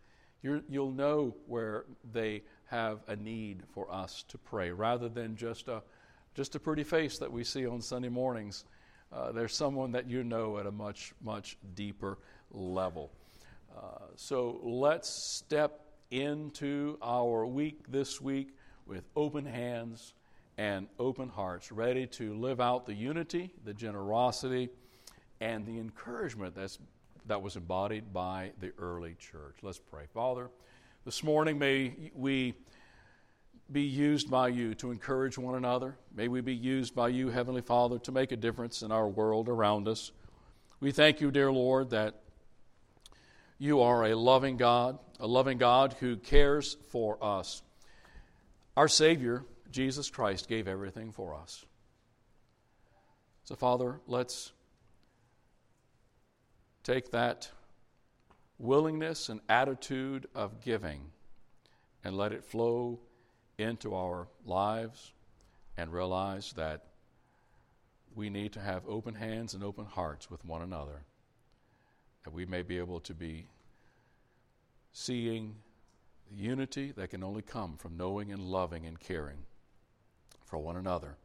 You 0.42 0.62
will 0.68 0.90
know 0.90 1.34
where 1.46 1.84
they 2.12 2.42
have 2.66 3.00
a 3.08 3.16
need 3.16 3.62
for 3.72 3.92
us 3.92 4.24
to 4.28 4.38
pray, 4.38 4.70
rather 4.70 5.08
than 5.08 5.36
just 5.36 5.68
a 5.68 5.82
just 6.34 6.54
a 6.54 6.60
pretty 6.60 6.84
face 6.84 7.18
that 7.18 7.30
we 7.30 7.44
see 7.44 7.66
on 7.66 7.80
Sunday 7.82 8.08
mornings. 8.08 8.64
Uh, 9.12 9.30
there's 9.32 9.54
someone 9.54 9.92
that 9.92 10.08
you 10.08 10.24
know 10.24 10.58
at 10.58 10.66
a 10.66 10.72
much 10.72 11.12
much 11.22 11.56
deeper 11.74 12.18
level. 12.50 13.10
Uh, 13.76 14.06
so 14.16 14.60
let's 14.62 15.08
step 15.08 15.80
into 16.10 16.98
our 17.02 17.46
week 17.46 17.80
this 17.88 18.20
week 18.20 18.54
with 18.86 19.04
open 19.16 19.46
hands 19.46 20.12
and 20.58 20.86
open 20.98 21.28
hearts, 21.28 21.72
ready 21.72 22.06
to 22.06 22.34
live 22.34 22.60
out 22.60 22.84
the 22.84 22.94
unity, 22.94 23.50
the 23.64 23.72
generosity, 23.72 24.68
and 25.40 25.66
the 25.66 25.78
encouragement 25.78 26.54
that's, 26.54 26.78
that 27.26 27.42
was 27.42 27.56
embodied 27.56 28.12
by 28.12 28.52
the 28.60 28.72
early 28.78 29.14
church. 29.18 29.56
Let's 29.62 29.78
pray. 29.78 30.04
Father, 30.12 30.50
this 31.04 31.22
morning 31.22 31.58
may 31.58 32.10
we 32.14 32.54
be 33.70 33.82
used 33.82 34.30
by 34.30 34.48
you 34.48 34.74
to 34.74 34.90
encourage 34.90 35.38
one 35.38 35.54
another. 35.54 35.96
May 36.14 36.28
we 36.28 36.40
be 36.40 36.54
used 36.54 36.94
by 36.94 37.08
you, 37.08 37.30
Heavenly 37.30 37.62
Father, 37.62 37.98
to 38.00 38.12
make 38.12 38.32
a 38.32 38.36
difference 38.36 38.82
in 38.82 38.92
our 38.92 39.08
world 39.08 39.48
around 39.48 39.88
us. 39.88 40.12
We 40.80 40.92
thank 40.92 41.20
you, 41.20 41.30
dear 41.30 41.50
Lord, 41.52 41.90
that 41.90 42.20
you 43.58 43.80
are 43.80 44.04
a 44.04 44.16
loving 44.16 44.56
God, 44.56 44.98
a 45.20 45.26
loving 45.26 45.58
God 45.58 45.94
who 46.00 46.16
cares 46.16 46.76
for 46.90 47.22
us. 47.22 47.62
Our 48.76 48.88
Savior, 48.88 49.44
Jesus 49.70 50.10
Christ, 50.10 50.48
gave 50.48 50.66
everything 50.66 51.12
for 51.12 51.34
us. 51.34 51.64
So, 53.44 53.54
Father, 53.54 54.00
let's 54.06 54.52
take 56.82 57.10
that 57.10 57.50
willingness 58.58 59.28
and 59.28 59.40
attitude 59.48 60.26
of 60.34 60.60
giving 60.60 61.00
and 62.04 62.16
let 62.16 62.32
it 62.32 62.44
flow 62.44 62.98
into 63.58 63.94
our 63.94 64.28
lives 64.44 65.12
and 65.76 65.92
realize 65.92 66.52
that 66.54 66.84
we 68.14 68.28
need 68.28 68.52
to 68.52 68.60
have 68.60 68.82
open 68.86 69.14
hands 69.14 69.54
and 69.54 69.64
open 69.64 69.84
hearts 69.84 70.30
with 70.30 70.44
one 70.44 70.62
another, 70.62 71.04
that 72.24 72.32
we 72.32 72.44
may 72.44 72.62
be 72.62 72.78
able 72.78 73.00
to 73.00 73.14
be 73.14 73.46
seeing 74.92 75.54
the 76.30 76.36
unity 76.36 76.92
that 76.92 77.10
can 77.10 77.24
only 77.24 77.42
come 77.42 77.76
from 77.76 77.96
knowing 77.96 78.32
and 78.32 78.42
loving 78.42 78.86
and 78.86 79.00
caring 79.00 79.38
for 80.44 80.58
one 80.58 80.76
another 80.76 81.16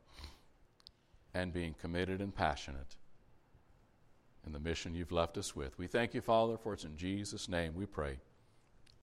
and 1.34 1.54
being 1.54 1.76
committed 1.80 2.22
and 2.22 2.34
passionate 2.34 2.96
in 4.48 4.54
the 4.54 4.60
mission 4.60 4.96
you've 4.96 5.12
left 5.12 5.38
us 5.38 5.56
with. 5.56 5.78
We 5.78 5.86
thank 5.86 6.14
you, 6.14 6.22
Father, 6.22 6.58
for 6.58 6.74
it's 6.74 6.86
in 6.86 6.98
Jesus' 6.98 7.48
name 7.48 7.74
we 7.76 7.86
pray. 7.86 8.18